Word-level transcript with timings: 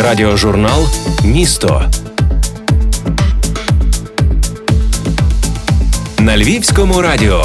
Радіожурнал 0.00 0.86
Місто 1.24 1.90
на 6.18 6.36
Львівському 6.36 7.02
радіо. 7.02 7.44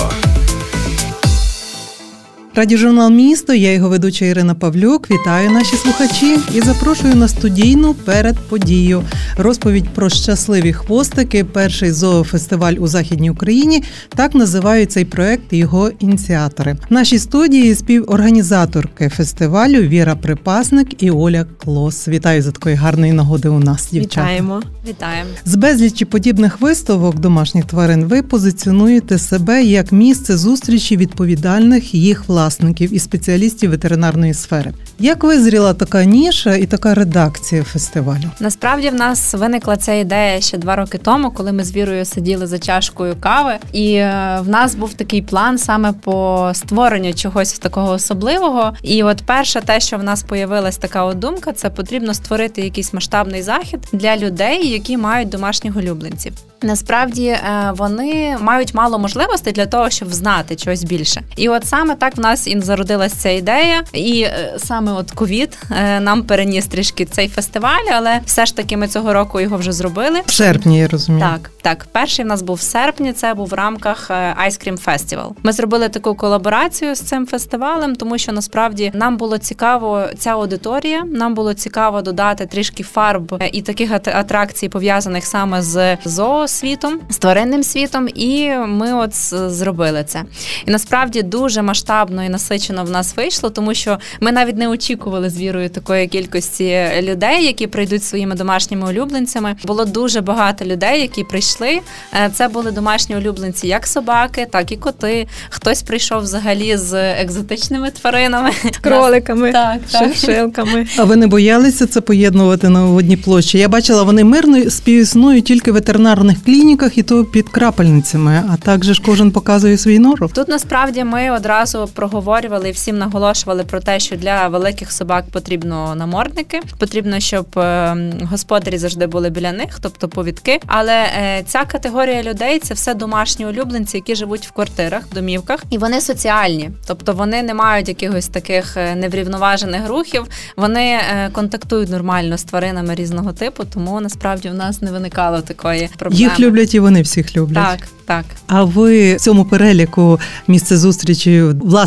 Радіожурнал 2.56 3.12
місто. 3.12 3.54
Я 3.54 3.74
його 3.74 3.90
ведуча 3.90 4.26
Ірина 4.26 4.56
Павлюк. 4.56 5.12
Вітаю 5.12 5.52
наші 5.52 5.76
слухачі 5.76 6.38
і 6.54 6.62
запрошую 6.62 7.16
на 7.16 7.28
студійну 7.28 7.94
перед 7.94 8.40
подію. 8.40 9.04
Розповідь 9.38 9.90
про 9.90 10.10
щасливі 10.10 10.74
хвостики. 10.74 11.44
Перший 11.44 11.92
зоофестиваль 11.92 12.74
у 12.74 12.88
західній 12.88 13.30
Україні. 13.30 13.84
Так 14.10 14.36
називають 14.36 14.92
цей 14.92 15.06
проект 15.06 15.54
і 15.54 15.58
його 15.58 15.92
ініціатори. 16.00 16.78
В 16.90 16.94
нашій 16.94 17.20
студії 17.20 17.76
співорганізаторки 17.76 19.10
фестивалю 19.10 19.82
Віра 19.82 20.16
Припасник 20.16 21.04
і 21.04 21.12
Оля 21.12 21.46
Клос. 21.64 22.08
Вітаю 22.08 22.42
за 22.42 22.52
такої 22.52 22.76
гарної 22.76 23.14
нагоди. 23.14 23.50
У 23.50 23.60
нас 23.60 23.90
дівчата. 23.92 24.22
Вітаємо. 24.22 24.62
Вітаємо 24.88 25.30
з 25.46 25.56
безлічі 25.56 26.06
подібних 26.06 26.62
виставок 26.62 27.20
домашніх 27.20 27.66
тварин. 27.66 28.06
Ви 28.06 28.22
позиціонуєте 28.22 29.18
себе 29.18 29.64
як 29.64 29.92
місце 29.92 30.38
зустрічі 30.38 30.98
відповідальних 30.98 31.94
їх 31.94 32.28
власних 32.28 32.45
власників 32.46 32.94
і 32.94 33.00
спеціалістів 33.00 33.72
ветеринарної 33.72 34.34
сфери. 34.34 34.74
Як 35.00 35.24
визріла 35.24 35.74
така 35.74 36.06
ніша 36.06 36.56
і 36.56 36.66
така 36.66 36.94
редакція 36.94 37.64
фестивалю? 37.64 38.32
Насправді 38.40 38.90
в 38.90 38.94
нас 38.94 39.34
виникла 39.34 39.78
ця 39.78 39.94
ідея 39.94 40.42
ще 40.42 40.58
два 40.58 40.76
роки 40.76 40.98
тому, 40.98 41.32
коли 41.32 41.52
ми 41.52 41.64
з 41.64 41.76
Вірою 41.76 42.06
сиділи 42.06 42.48
за 42.48 42.60
чашкою 42.60 43.16
кави, 43.20 43.54
і 43.74 43.94
е, 43.94 44.40
в 44.42 44.50
нас 44.50 44.76
був 44.76 44.94
такий 44.94 45.22
план 45.22 45.58
саме 45.58 45.94
по 45.94 46.52
створенню 46.54 47.14
чогось 47.14 47.60
такого 47.60 47.92
особливого. 47.92 48.74
І 48.84 49.04
от 49.04 49.22
перше, 49.26 49.62
те, 49.62 49.80
що 49.80 49.98
в 49.98 50.04
нас 50.04 50.24
появилась 50.24 50.78
така 50.78 51.14
думка, 51.14 51.52
це 51.52 51.70
потрібно 51.70 52.14
створити 52.14 52.62
якийсь 52.62 52.94
масштабний 52.94 53.42
захід 53.42 53.80
для 53.94 54.18
людей, 54.18 54.70
які 54.70 54.98
мають 54.98 55.30
домашніх 55.30 55.76
улюбленців. 55.76 56.34
Насправді 56.62 57.26
е, 57.26 57.72
вони 57.78 58.38
мають 58.42 58.74
мало 58.74 59.00
можливостей 59.00 59.54
для 59.54 59.66
того, 59.66 59.90
щоб 59.90 60.14
знати 60.14 60.58
щось 60.58 60.84
більше. 60.84 61.22
І 61.36 61.50
от 61.50 61.66
саме 61.66 61.96
так 61.96 62.18
в 62.18 62.20
нас 62.20 62.35
і 62.44 62.62
зародилася 62.62 63.16
ця 63.16 63.30
ідея, 63.30 63.84
і 63.94 64.22
е, 64.22 64.54
саме 64.58 64.92
от 64.92 65.12
ковід 65.12 65.58
е, 65.72 66.00
нам 66.00 66.24
переніс 66.24 66.66
трішки 66.68 67.06
цей 67.06 67.28
фестиваль, 67.28 67.86
але 67.96 68.20
все 68.26 68.46
ж 68.46 68.56
таки 68.56 68.78
ми 68.78 68.88
цього 68.88 69.14
року 69.14 69.40
його 69.40 69.58
вже 69.58 69.72
зробили. 69.72 70.22
В 70.26 70.32
серпні 70.32 70.80
я 70.80 70.88
розумію. 70.88 71.28
Так, 71.32 71.52
так, 71.62 71.88
перший 71.92 72.26
в 72.26 72.28
нас 72.28 72.42
був 72.42 72.56
в 72.56 72.62
серпні. 72.62 73.14
Це 73.14 73.34
був 73.34 73.48
в 73.48 73.54
рамках 73.54 74.10
Ice 74.48 74.68
Cream 74.68 74.86
Festival. 74.86 75.32
Ми 75.44 75.52
зробили 75.52 75.90
таку 75.90 76.16
колаборацію 76.16 76.96
з 76.96 77.00
цим 77.00 77.28
фестивалем, 77.28 77.96
тому 77.96 78.18
що 78.18 78.32
насправді 78.32 78.92
нам 78.94 79.18
було 79.18 79.38
цікаво 79.38 80.04
ця 80.18 80.30
аудиторія. 80.30 81.04
Нам 81.04 81.34
було 81.34 81.54
цікаво 81.54 82.02
додати 82.02 82.46
трішки 82.46 82.84
фарб 82.84 83.44
і 83.52 83.62
таких 83.62 83.92
атракцій 83.92 84.70
пов'язаних 84.70 85.26
саме 85.26 85.62
з 85.62 85.98
зоо 86.06 86.48
світом, 86.48 87.00
з 87.10 87.18
тваринним 87.18 87.64
світом, 87.64 88.08
і 88.16 88.50
ми 88.50 88.94
от 88.94 89.16
зробили 89.52 90.04
це. 90.04 90.24
І 90.66 90.72
насправді 90.72 91.22
дуже 91.22 91.62
масштабно 91.62 92.24
і 92.26 92.30
насичено 92.30 92.84
в 92.84 92.90
нас 92.90 93.18
вийшло, 93.18 93.50
тому 93.50 93.74
що 93.74 93.98
ми 94.20 94.32
навіть 94.32 94.58
не 94.58 94.68
очікували 94.68 95.30
з 95.30 95.38
вірою 95.38 95.70
такої 95.70 96.08
кількості 96.08 96.86
людей, 97.02 97.46
які 97.46 97.68
прийдуть 97.68 98.04
своїми 98.04 98.36
домашніми 98.36 98.90
улюбленцями. 98.90 99.56
Було 99.66 99.86
дуже 99.86 100.22
багато 100.22 100.66
людей, 100.66 101.02
які 101.02 101.24
прийшли. 101.24 101.80
Е, 102.14 102.30
це 102.34 102.48
були 102.48 102.72
домашні 102.72 103.16
улюбленці, 103.16 103.68
як 103.68 103.88
собаки, 103.88 104.48
так 104.52 104.72
і 104.72 104.78
коти. 104.78 105.28
Хтось 105.50 105.84
прийшов 105.84 106.22
взагалі 106.22 106.78
з 106.78 106.94
екзотичними 107.22 107.92
тваринами, 107.92 108.52
кроликами, 108.82 109.52
так, 109.52 109.80
шилками. 110.16 110.88
А 110.98 111.04
ви 111.04 111.16
не 111.16 111.28
боялися 111.28 111.88
це 111.88 112.02
поєднувати 112.02 112.70
на 112.70 112.86
одній 112.86 113.18
площі? 113.18 113.58
Я 113.58 113.70
бачила, 113.70 114.04
вони 114.04 114.24
мирно 114.24 114.70
співіснують 114.70 115.46
тільки 115.46 115.72
в 115.72 115.74
ветеринарних 115.74 116.44
клініках 116.44 116.98
і 116.98 117.04
то 117.04 117.26
під 117.26 117.50
крапельницями. 117.50 118.44
А 118.54 118.58
також 118.58 119.00
кожен 119.00 119.32
показує 119.32 119.78
свій 119.78 120.00
нору. 120.00 120.30
Тут 120.34 120.48
насправді 120.48 121.04
ми 121.04 121.32
одразу 121.32 121.90
проговорювали 122.16 122.70
і 122.70 122.72
всім 122.72 122.98
наголошували 122.98 123.64
про 123.64 123.80
те, 123.80 124.00
що 124.00 124.16
для 124.16 124.48
великих 124.48 124.92
собак 124.92 125.26
потрібно 125.32 125.96
намордники, 125.96 126.62
потрібно, 126.78 127.20
щоб 127.20 127.60
е, 127.60 127.98
господарі 128.32 128.78
завжди 128.78 129.08
були 129.08 129.30
біля 129.30 129.52
них, 129.52 129.80
тобто 129.82 130.08
повідки. 130.08 130.60
Але 130.66 130.94
е, 130.94 131.44
ця 131.48 131.66
категорія 131.66 132.24
людей 132.24 132.60
це 132.60 132.74
все 132.74 132.94
домашні 132.94 133.46
улюбленці, 133.46 133.98
які 133.98 134.16
живуть 134.16 134.48
в 134.48 134.52
квартирах, 134.52 135.04
домівках, 135.14 135.64
і 135.70 135.78
вони 135.78 136.02
соціальні, 136.02 136.72
тобто 136.88 137.14
вони 137.14 137.44
не 137.44 137.54
мають 137.54 137.88
якихось 137.88 138.28
таких 138.28 138.78
е, 138.78 138.96
неврівноважених 138.96 139.90
рухів. 139.90 140.26
Вони 140.58 141.00
контактують 141.32 141.90
нормально 141.90 142.38
з 142.38 142.44
тваринами 142.44 142.96
різного 142.96 143.34
типу, 143.34 143.64
тому 143.74 144.02
насправді 144.02 144.50
в 144.50 144.54
нас 144.54 144.82
не 144.82 144.92
виникало 144.92 145.42
такої 145.42 145.90
проблеми. 145.98 146.24
Їх 146.24 146.40
люблять 146.40 146.74
і 146.74 146.80
вони 146.80 147.02
всіх 147.02 147.38
люблять. 147.38 147.64
Так, 147.64 147.88
так. 148.06 148.26
А 148.48 148.64
ви 148.64 149.16
в 149.16 149.20
цьому 149.20 149.46
переліку 149.46 150.20
місце 150.48 150.78
зустрічі 150.78 151.44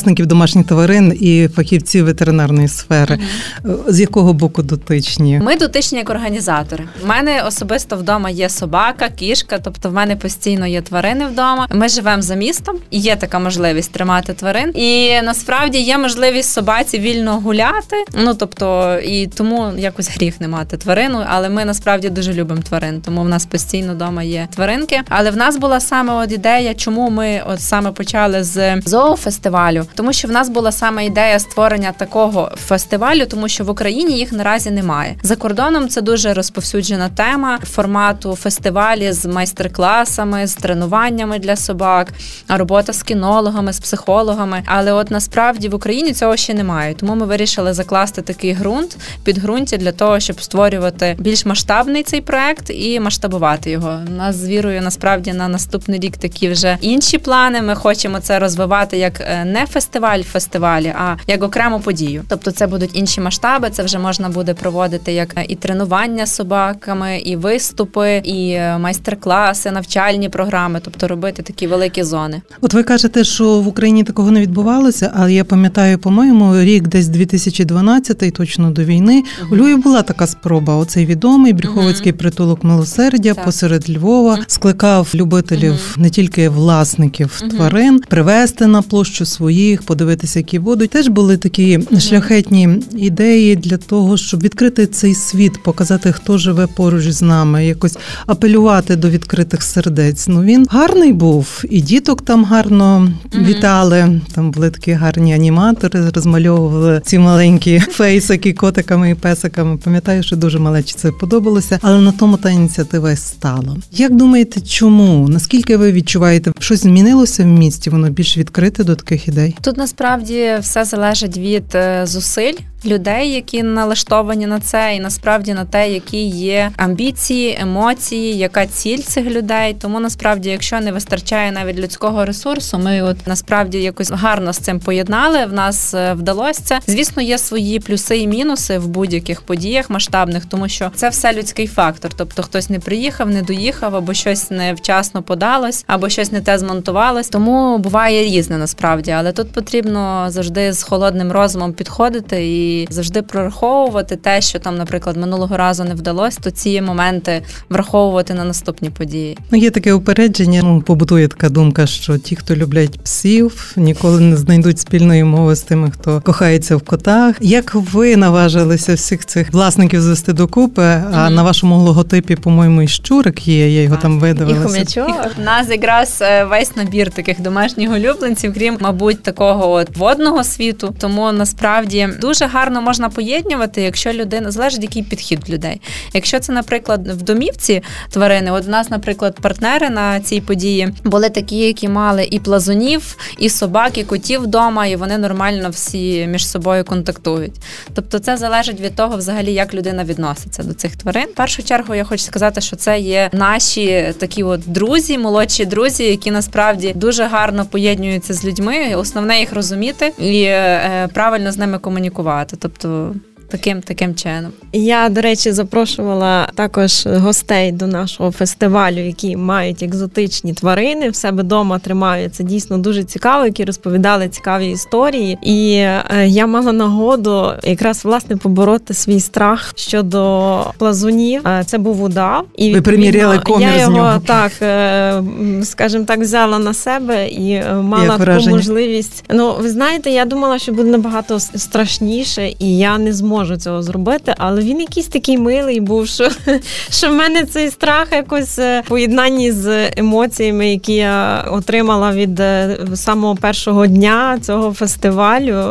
власників 0.08 0.26
домашніх 0.26 0.66
тварин 0.66 1.18
і 1.20 1.48
фахівців 1.48 2.04
ветеринарної 2.04 2.68
сфери. 2.68 3.18
Угу. 3.64 3.74
З 3.88 4.00
якого 4.00 4.32
боку 4.32 4.62
дотичні? 4.62 5.40
Ми 5.42 5.56
дотичні 5.56 5.98
як 5.98 6.10
організатори. 6.10 6.84
У 7.04 7.06
мене 7.06 7.42
особисто 7.42 7.96
вдома 7.96 8.30
є 8.30 8.48
собака, 8.48 9.08
кішка, 9.08 9.58
тобто 9.58 9.90
в 9.90 9.92
мене 9.92 10.16
постійно 10.16 10.66
є 10.66 10.82
тварини 10.82 11.26
вдома. 11.26 11.66
Ми 11.70 11.88
живемо 11.88 12.22
за 12.22 12.34
містом, 12.34 12.76
і 12.90 12.98
є 12.98 13.16
така 13.16 13.38
можливість 13.38 13.92
тримати 13.92 14.32
тварин. 14.32 14.72
І 14.74 15.22
насправді 15.22 15.78
є 15.78 15.98
можливість 15.98 16.52
собаці 16.52 16.98
вільно 16.98 17.40
гуляти. 17.40 17.96
Ну 18.24 18.34
тобто, 18.34 18.98
і 19.04 19.26
тому 19.26 19.72
якось 19.78 20.10
гріх 20.10 20.40
не 20.40 20.48
мати 20.48 20.76
тварину, 20.76 21.24
але 21.28 21.48
ми 21.48 21.64
насправді 21.64 22.08
дуже 22.10 22.32
любимо 22.32 22.62
тварин, 22.62 23.00
тому 23.00 23.22
в 23.22 23.28
нас 23.28 23.46
постійно 23.46 23.92
вдома 23.92 24.22
є 24.22 24.48
тваринки. 24.54 25.00
Але 25.08 25.30
в 25.30 25.36
нас 25.36 25.56
була 25.56 25.80
саме 25.80 26.12
от 26.12 26.32
ідея, 26.32 26.74
чому 26.74 27.10
ми 27.10 27.42
от 27.46 27.60
саме 27.60 27.90
почали 27.92 28.44
з 28.44 28.80
зоофестивалю, 28.80 29.84
тому 29.98 30.12
що 30.12 30.28
в 30.28 30.30
нас 30.30 30.48
була 30.48 30.72
саме 30.72 31.06
ідея 31.06 31.38
створення 31.38 31.92
такого 31.92 32.50
фестивалю, 32.56 33.26
тому 33.26 33.48
що 33.48 33.64
в 33.64 33.70
Україні 33.70 34.18
їх 34.18 34.32
наразі 34.32 34.70
немає. 34.70 35.16
За 35.22 35.36
кордоном 35.36 35.88
це 35.88 36.00
дуже 36.00 36.34
розповсюджена 36.34 37.08
тема 37.08 37.58
формату 37.64 38.36
фестивалі 38.36 39.12
з 39.12 39.26
майстер-класами, 39.26 40.46
з 40.46 40.54
тренуваннями 40.54 41.38
для 41.38 41.56
собак, 41.56 42.12
робота 42.48 42.92
з 42.92 43.02
кінологами, 43.02 43.72
з 43.72 43.80
психологами. 43.80 44.62
Але 44.66 44.92
от 44.92 45.10
насправді 45.10 45.68
в 45.68 45.74
Україні 45.74 46.12
цього 46.12 46.36
ще 46.36 46.54
немає. 46.54 46.94
Тому 46.94 47.14
ми 47.14 47.26
вирішили 47.26 47.72
закласти 47.72 48.22
такий 48.22 48.54
ґрунт 48.54 48.96
підґрунтя 49.24 49.76
для 49.76 49.92
того, 49.92 50.20
щоб 50.20 50.42
створювати 50.42 51.16
більш 51.18 51.46
масштабний 51.46 52.02
цей 52.02 52.20
проект 52.20 52.70
і 52.70 53.00
масштабувати 53.00 53.70
його. 53.70 54.00
У 54.06 54.10
нас 54.10 54.36
з 54.36 54.48
вірою 54.48 54.82
насправді 54.82 55.32
на 55.32 55.48
наступний 55.48 56.00
рік 56.00 56.16
такі 56.16 56.48
вже 56.48 56.78
інші 56.80 57.18
плани. 57.18 57.62
Ми 57.62 57.74
хочемо 57.74 58.20
це 58.20 58.38
розвивати 58.38 58.98
як 58.98 59.20
е, 59.20 59.44
не 59.44 59.66
фестиваль 59.66 59.87
фестивалі, 60.22 60.94
а 60.98 61.16
як 61.26 61.42
окрему 61.42 61.80
подію. 61.80 62.24
Тобто, 62.28 62.50
це 62.50 62.66
будуть 62.66 62.90
інші 62.92 63.20
масштаби. 63.20 63.70
Це 63.70 63.82
вже 63.82 63.98
можна 63.98 64.28
буде 64.28 64.54
проводити 64.54 65.12
як 65.12 65.34
і 65.48 65.54
тренування 65.54 66.26
з 66.26 66.34
собаками, 66.34 67.18
і 67.18 67.36
виступи, 67.36 68.22
і 68.24 68.50
е, 68.50 68.78
майстер-класи, 68.78 69.70
навчальні 69.70 70.28
програми, 70.28 70.80
тобто 70.84 71.08
робити 71.08 71.42
такі 71.42 71.66
великі 71.66 72.02
зони. 72.02 72.42
От 72.60 72.74
ви 72.74 72.82
кажете, 72.82 73.24
що 73.24 73.60
в 73.60 73.68
Україні 73.68 74.04
такого 74.04 74.30
не 74.30 74.40
відбувалося, 74.40 75.12
але 75.14 75.32
я 75.32 75.44
пам'ятаю, 75.44 75.98
по-моєму, 75.98 76.60
рік 76.60 76.88
десь 76.88 77.08
2012, 77.08 78.34
точно 78.34 78.70
до 78.70 78.84
війни. 78.84 79.22
Угу. 79.42 79.54
У 79.54 79.56
Львові 79.56 79.74
була 79.76 80.02
така 80.02 80.26
спроба. 80.26 80.76
Оцей 80.76 81.06
відомий 81.06 81.52
Брюховицький 81.52 82.12
угу. 82.12 82.18
притулок 82.18 82.64
милосердя 82.64 83.34
так. 83.34 83.44
посеред 83.44 83.90
Львова 83.90 84.38
скликав 84.46 85.08
любителів 85.14 85.72
угу. 85.72 86.02
не 86.02 86.10
тільки 86.10 86.48
власників 86.48 87.42
тварин, 87.50 88.00
привезти 88.08 88.66
на 88.66 88.82
площу 88.82 89.24
своїх, 89.26 89.77
подивитися, 89.82 90.38
які 90.38 90.58
будуть. 90.58 90.90
Теж 90.90 91.08
були 91.08 91.36
такі 91.36 91.80
шляхетні 91.98 92.68
ідеї 92.96 93.56
для 93.56 93.76
того, 93.76 94.16
щоб 94.16 94.42
відкрити 94.42 94.86
цей 94.86 95.14
світ, 95.14 95.62
показати, 95.62 96.12
хто 96.12 96.38
живе 96.38 96.66
поруч 96.66 97.04
з 97.04 97.22
нами, 97.22 97.66
якось 97.66 97.98
апелювати 98.26 98.96
до 98.96 99.10
відкритих 99.10 99.62
сердець. 99.62 100.28
Ну 100.28 100.42
він 100.42 100.66
гарний 100.70 101.12
був, 101.12 101.62
і 101.70 101.80
діток 101.80 102.22
там 102.22 102.44
гарно 102.44 103.12
вітали. 103.34 104.20
Там 104.34 104.50
були 104.50 104.70
такі 104.70 104.92
гарні 104.92 105.34
аніматори, 105.34 106.10
розмальовували 106.10 107.00
ці 107.04 107.18
маленькі 107.18 107.78
фейсики 107.90 108.52
котиками 108.52 109.10
і 109.10 109.14
песиками. 109.14 109.76
Пам'ятаю, 109.76 110.22
що 110.22 110.36
дуже 110.36 110.58
малечі 110.58 110.94
це 110.98 111.12
подобалося, 111.12 111.78
але 111.82 112.00
на 112.00 112.12
тому 112.12 112.36
та 112.36 112.50
ініціатива 112.50 113.16
стала. 113.16 113.76
Як 113.92 114.16
думаєте, 114.16 114.60
чому? 114.60 115.28
Наскільки 115.28 115.76
ви 115.76 115.92
відчуваєте, 115.92 116.52
щось 116.58 116.82
змінилося 116.82 117.42
в 117.42 117.46
місті? 117.46 117.90
Воно 117.90 118.10
більш 118.10 118.38
відкрите 118.38 118.84
до 118.84 118.94
таких 118.94 119.28
ідей? 119.28 119.56
Тут 119.68 119.76
насправді 119.76 120.56
все 120.60 120.84
залежить 120.84 121.38
від 121.38 121.74
е, 121.74 122.06
зусиль 122.06 122.54
людей, 122.84 123.32
які 123.32 123.62
налаштовані 123.62 124.46
на 124.46 124.60
це, 124.60 124.94
і 124.96 125.00
насправді 125.00 125.54
на 125.54 125.64
те, 125.64 125.92
які 125.92 126.26
є 126.26 126.70
амбіції, 126.76 127.58
емоції, 127.60 128.38
яка 128.38 128.66
ціль 128.66 128.98
цих 128.98 129.26
людей. 129.26 129.76
Тому 129.80 130.00
насправді, 130.00 130.50
якщо 130.50 130.80
не 130.80 130.92
вистачає 130.92 131.52
навіть 131.52 131.78
людського 131.78 132.24
ресурсу, 132.24 132.78
ми 132.78 133.02
от 133.02 133.16
насправді 133.26 133.78
якось 133.78 134.10
гарно 134.10 134.52
з 134.52 134.58
цим 134.58 134.80
поєднали. 134.80 135.46
В 135.46 135.52
нас 135.52 135.94
е, 135.94 136.12
вдалося 136.12 136.62
це. 136.64 136.80
Звісно, 136.86 137.22
є 137.22 137.38
свої 137.38 137.80
плюси 137.80 138.18
і 138.18 138.26
мінуси 138.26 138.78
в 138.78 138.88
будь-яких 138.88 139.42
подіях 139.42 139.90
масштабних, 139.90 140.44
тому 140.44 140.68
що 140.68 140.90
це 140.94 141.08
все 141.08 141.32
людський 141.32 141.66
фактор. 141.66 142.10
Тобто, 142.16 142.42
хтось 142.42 142.70
не 142.70 142.78
приїхав, 142.78 143.30
не 143.30 143.42
доїхав, 143.42 143.96
або 143.96 144.14
щось 144.14 144.50
невчасно 144.50 145.22
подалось, 145.22 145.84
або 145.86 146.08
щось 146.08 146.32
не 146.32 146.40
те 146.40 146.58
змонтувалось. 146.58 147.28
Тому 147.28 147.78
буває 147.78 148.24
різне 148.24 148.58
насправді, 148.58 149.10
але 149.10 149.32
тут 149.32 149.52
потрібно 149.58 150.26
завжди 150.28 150.72
з 150.72 150.82
холодним 150.82 151.32
розумом 151.32 151.72
підходити 151.72 152.46
і 152.46 152.88
завжди 152.90 153.22
прораховувати 153.22 154.16
те, 154.16 154.40
що 154.40 154.58
там, 154.58 154.76
наприклад, 154.76 155.16
минулого 155.16 155.56
разу 155.56 155.84
не 155.84 155.94
вдалося, 155.94 156.38
то 156.42 156.50
ці 156.50 156.80
моменти 156.80 157.42
враховувати 157.68 158.34
на 158.34 158.44
наступні 158.44 158.90
події. 158.90 159.38
Ну, 159.50 159.58
є 159.58 159.70
таке 159.70 159.92
упередження. 159.92 160.60
Ну, 160.64 160.80
побутує 160.80 161.28
така 161.28 161.48
думка, 161.48 161.86
що 161.86 162.18
ті, 162.18 162.36
хто 162.36 162.56
люблять 162.56 163.00
псів, 163.00 163.72
ніколи 163.76 164.20
не 164.20 164.36
знайдуть 164.36 164.78
спільної 164.78 165.24
мови 165.24 165.56
з 165.56 165.60
тими, 165.60 165.90
хто 165.90 166.20
кохається 166.20 166.76
в 166.76 166.82
котах. 166.82 167.36
Як 167.40 167.74
ви 167.74 168.16
наважилися 168.16 168.94
всіх 168.94 169.26
цих 169.26 169.52
власників 169.52 170.02
звести 170.02 170.32
докупи? 170.32 170.82
Mm-hmm. 170.82 171.10
А 171.12 171.30
на 171.30 171.42
вашому 171.42 171.78
логотипі, 171.78 172.36
по-моєму, 172.36 172.82
і 172.82 172.88
щурик 172.88 173.48
є. 173.48 173.70
Я 173.74 173.82
його 173.82 173.96
а, 173.98 174.02
там 174.02 174.20
видавилася. 174.20 174.64
І 174.64 174.68
хомячок. 174.68 175.30
У 175.38 175.42
нас 175.42 175.70
якраз 175.70 176.18
е, 176.22 176.44
весь 176.44 176.76
набір 176.76 177.10
таких 177.10 177.40
домашніх 177.40 177.90
улюбленців, 177.90 178.54
крім, 178.54 178.78
мабуть, 178.80 179.22
такого 179.22 179.47
от 179.56 179.96
водного 179.96 180.44
світу. 180.44 180.94
Тому 180.98 181.32
насправді 181.32 182.08
дуже 182.20 182.46
гарно 182.46 182.82
можна 182.82 183.08
поєднувати, 183.08 183.82
якщо 183.82 184.12
людина 184.12 184.50
залежить, 184.50 184.82
який 184.82 185.02
підхід 185.02 185.50
людей. 185.50 185.80
Якщо 186.14 186.40
це, 186.40 186.52
наприклад, 186.52 187.08
в 187.08 187.22
домівці 187.22 187.82
тварини, 188.10 188.50
от 188.50 188.66
в 188.66 188.68
нас, 188.68 188.90
наприклад, 188.90 189.38
партнери 189.40 189.90
на 189.90 190.20
цій 190.20 190.40
події 190.40 190.88
були 191.04 191.30
такі, 191.30 191.56
які 191.56 191.88
мали 191.88 192.28
і 192.30 192.38
плазунів, 192.38 193.16
і 193.38 193.48
собак, 193.50 193.98
і 193.98 194.04
котів 194.04 194.40
вдома, 194.40 194.86
і 194.86 194.96
вони 194.96 195.18
нормально 195.18 195.70
всі 195.70 196.26
між 196.26 196.48
собою 196.48 196.84
контактують. 196.84 197.54
Тобто, 197.94 198.18
це 198.18 198.36
залежить 198.36 198.80
від 198.80 198.96
того, 198.96 199.16
взагалі, 199.16 199.52
як 199.52 199.74
людина 199.74 200.04
відноситься 200.04 200.62
до 200.62 200.74
цих 200.74 200.96
тварин. 200.96 201.26
В 201.26 201.34
першу 201.34 201.62
чергу 201.62 201.94
я 201.94 202.04
хочу 202.04 202.24
сказати, 202.24 202.60
що 202.60 202.76
це 202.76 203.00
є 203.00 203.30
наші 203.32 204.14
такі 204.18 204.42
от 204.42 204.60
друзі, 204.66 205.18
молодші 205.18 205.64
друзі, 205.64 206.04
які 206.04 206.30
насправді 206.30 206.92
дуже 206.96 207.24
гарно 207.24 207.66
поєднуються 207.66 208.34
з 208.34 208.44
людьми. 208.44 208.94
Основне 208.94 209.37
їх 209.38 209.52
розуміти 209.52 210.12
і 210.18 210.42
е, 210.42 211.08
правильно 211.14 211.52
з 211.52 211.58
ними 211.58 211.78
комунікувати. 211.78 212.56
Тобто 212.56 213.14
таким 213.50 213.82
таким 213.82 214.14
чином. 214.14 214.52
Я, 214.72 215.08
до 215.08 215.20
речі, 215.20 215.52
запрошувала 215.52 216.48
також 216.54 217.06
гостей 217.06 217.72
до 217.72 217.86
нашого 217.86 218.30
фестивалю, 218.30 218.98
які 218.98 219.36
мають 219.36 219.82
екзотичні 219.82 220.52
тварини 220.52 221.10
в 221.10 221.16
себе 221.16 221.42
вдома 221.42 221.78
тримають. 221.78 222.34
Це 222.34 222.44
дійсно 222.44 222.78
дуже 222.78 223.04
цікаво, 223.04 223.44
які 223.44 223.64
розповідали 223.64 224.28
цікаві 224.28 224.70
історії. 224.70 225.38
І 225.42 225.74
е, 225.74 226.26
я 226.26 226.46
мала 226.46 226.72
нагоду 226.72 227.52
якраз 227.64 228.04
власне 228.04 228.36
побороти 228.36 228.94
свій 228.94 229.20
страх 229.20 229.72
щодо 229.76 230.60
плазунів. 230.78 231.48
Е, 231.48 231.62
це 231.66 231.78
був 231.78 232.02
удав, 232.02 232.44
і 232.56 232.74
ви 232.74 232.82
приміряли 232.82 233.38
комір 233.38 233.68
я 233.68 233.80
його 233.80 233.92
нього, 233.92 234.22
так, 234.26 234.52
е, 234.62 235.22
скажімо 235.62 236.04
так, 236.04 236.20
взяла 236.20 236.58
на 236.58 236.74
себе 236.74 237.28
і 237.28 237.62
мала 237.82 238.18
таку 238.18 238.50
можливість. 238.50 239.24
Ну, 239.30 239.54
ви 239.60 239.70
знаєте, 239.70 240.10
я 240.10 240.24
думала, 240.24 240.58
що 240.58 240.72
буде 240.72 240.90
набагато 240.90 241.40
страшніше, 241.40 242.52
і 242.58 242.78
я 242.78 242.98
не 242.98 243.12
зможу 243.12 243.37
можу 243.38 243.56
цього 243.56 243.82
зробити, 243.82 244.34
але 244.38 244.62
він 244.62 244.80
якийсь 244.80 245.06
такий 245.06 245.38
милий 245.38 245.80
був, 245.80 246.06
що 246.06 246.28
що 246.90 247.08
в 247.08 247.12
мене 247.12 247.44
цей 247.44 247.70
страх 247.70 248.08
якось 248.12 248.58
е, 248.58 248.82
в 248.86 248.88
поєднанні 248.88 249.52
з 249.52 249.90
емоціями, 249.96 250.70
які 250.70 250.92
я 250.92 251.44
отримала 251.52 252.12
від 252.12 252.40
е, 252.40 252.78
самого 252.94 253.34
першого 253.34 253.86
дня 253.86 254.38
цього 254.42 254.72
фестивалю. 254.72 255.64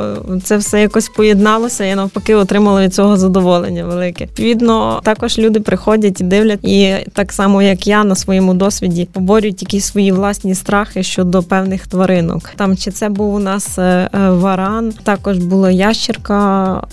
Це 0.43 0.57
все 0.57 0.81
якось 0.81 1.09
поєдналося. 1.09 1.83
Я 1.83 1.95
навпаки 1.95 2.35
отримала 2.35 2.83
від 2.83 2.93
цього 2.93 3.17
задоволення 3.17 3.85
велике. 3.85 4.23
Відповідно, 4.23 5.01
також 5.03 5.39
люди 5.39 5.59
приходять 5.59 6.21
і 6.21 6.23
дивлять, 6.23 6.59
і 6.63 6.95
так 7.13 7.33
само 7.33 7.61
як 7.61 7.87
я 7.87 8.03
на 8.03 8.15
своєму 8.15 8.53
досвіді 8.53 9.07
поборюють 9.13 9.61
якісь 9.61 9.85
свої 9.85 10.11
власні 10.11 10.55
страхи 10.55 11.03
щодо 11.03 11.43
певних 11.43 11.87
тваринок. 11.87 12.51
Там 12.55 12.77
чи 12.77 12.91
це 12.91 13.09
був 13.09 13.35
у 13.35 13.39
нас 13.39 13.79
е, 13.79 14.09
варан, 14.13 14.93
також 15.03 15.37
була 15.37 15.71
ящерка, 15.71 16.83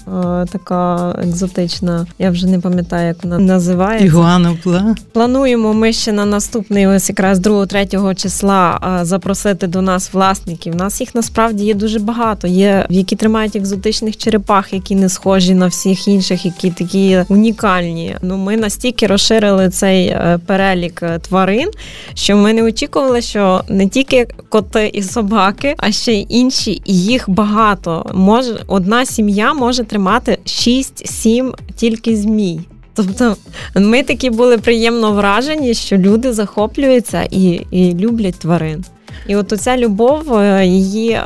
така 0.64 1.14
екзотична. 1.22 2.06
Я 2.19 2.31
вже 2.31 2.46
не 2.46 2.61
пам'ятаю, 2.61 3.08
як 3.08 3.25
вона 3.25 3.38
називається. 3.38 4.06
Ігуана 4.06 4.56
була. 4.64 4.94
Плануємо 5.12 5.75
ми 5.75 5.93
ще 5.93 6.12
на 6.12 6.25
наступний, 6.25 6.87
ось 6.87 7.08
якраз 7.08 7.40
2-3 7.40 8.14
числа 8.14 8.99
запросити 9.02 9.66
до 9.66 9.82
нас 9.82 10.12
власників. 10.12 10.75
У 10.75 10.76
нас 10.76 11.00
їх 11.00 11.14
насправді 11.14 11.64
є 11.64 11.75
дуже 11.75 11.99
багато. 11.99 12.46
Є 12.46 12.87
які 12.90 13.16
тримають 13.16 13.56
екзотичних 13.56 14.16
черепах, 14.16 14.72
які 14.72 14.94
не 14.94 15.08
схожі 15.08 15.55
на 15.55 15.66
всіх 15.66 16.08
інших, 16.08 16.44
які 16.44 16.70
такі 16.70 17.19
унікальні. 17.28 18.16
Ну 18.22 18.37
ми 18.37 18.56
настільки 18.56 19.06
розширили 19.06 19.69
цей 19.69 20.06
е, 20.06 20.38
перелік 20.46 21.02
е, 21.02 21.19
тварин, 21.19 21.70
що 22.14 22.37
ми 22.37 22.52
не 22.52 22.62
очікували, 22.62 23.20
що 23.20 23.61
не 23.69 23.88
тільки 23.88 24.28
коти 24.49 24.90
і 24.94 25.02
собаки, 25.02 25.75
а 25.76 25.93
ще 25.93 26.12
й 26.12 26.26
інші, 26.28 26.82
і 26.84 27.02
їх 27.02 27.31
багато. 27.31 28.06
Може 28.14 28.64
одна 28.66 29.06
сім'я 29.06 29.55
може 29.55 29.84
тримати 29.84 30.38
6-7 30.54 31.52
тільки 31.76 32.16
змій. 32.16 32.60
Тобто 32.94 33.36
ми 33.74 34.02
такі 34.02 34.30
були 34.30 34.58
приємно 34.58 35.12
вражені, 35.12 35.74
що 35.74 35.96
люди 35.96 36.32
захоплюються 36.32 37.28
і, 37.30 37.60
і 37.70 37.94
люблять 37.94 38.38
тварин. 38.38 38.84
І 39.26 39.37
от 39.37 39.52
оця 39.52 39.76
любов 39.76 40.34
е, 40.34 40.66
її 40.66 41.11
е, 41.11 41.22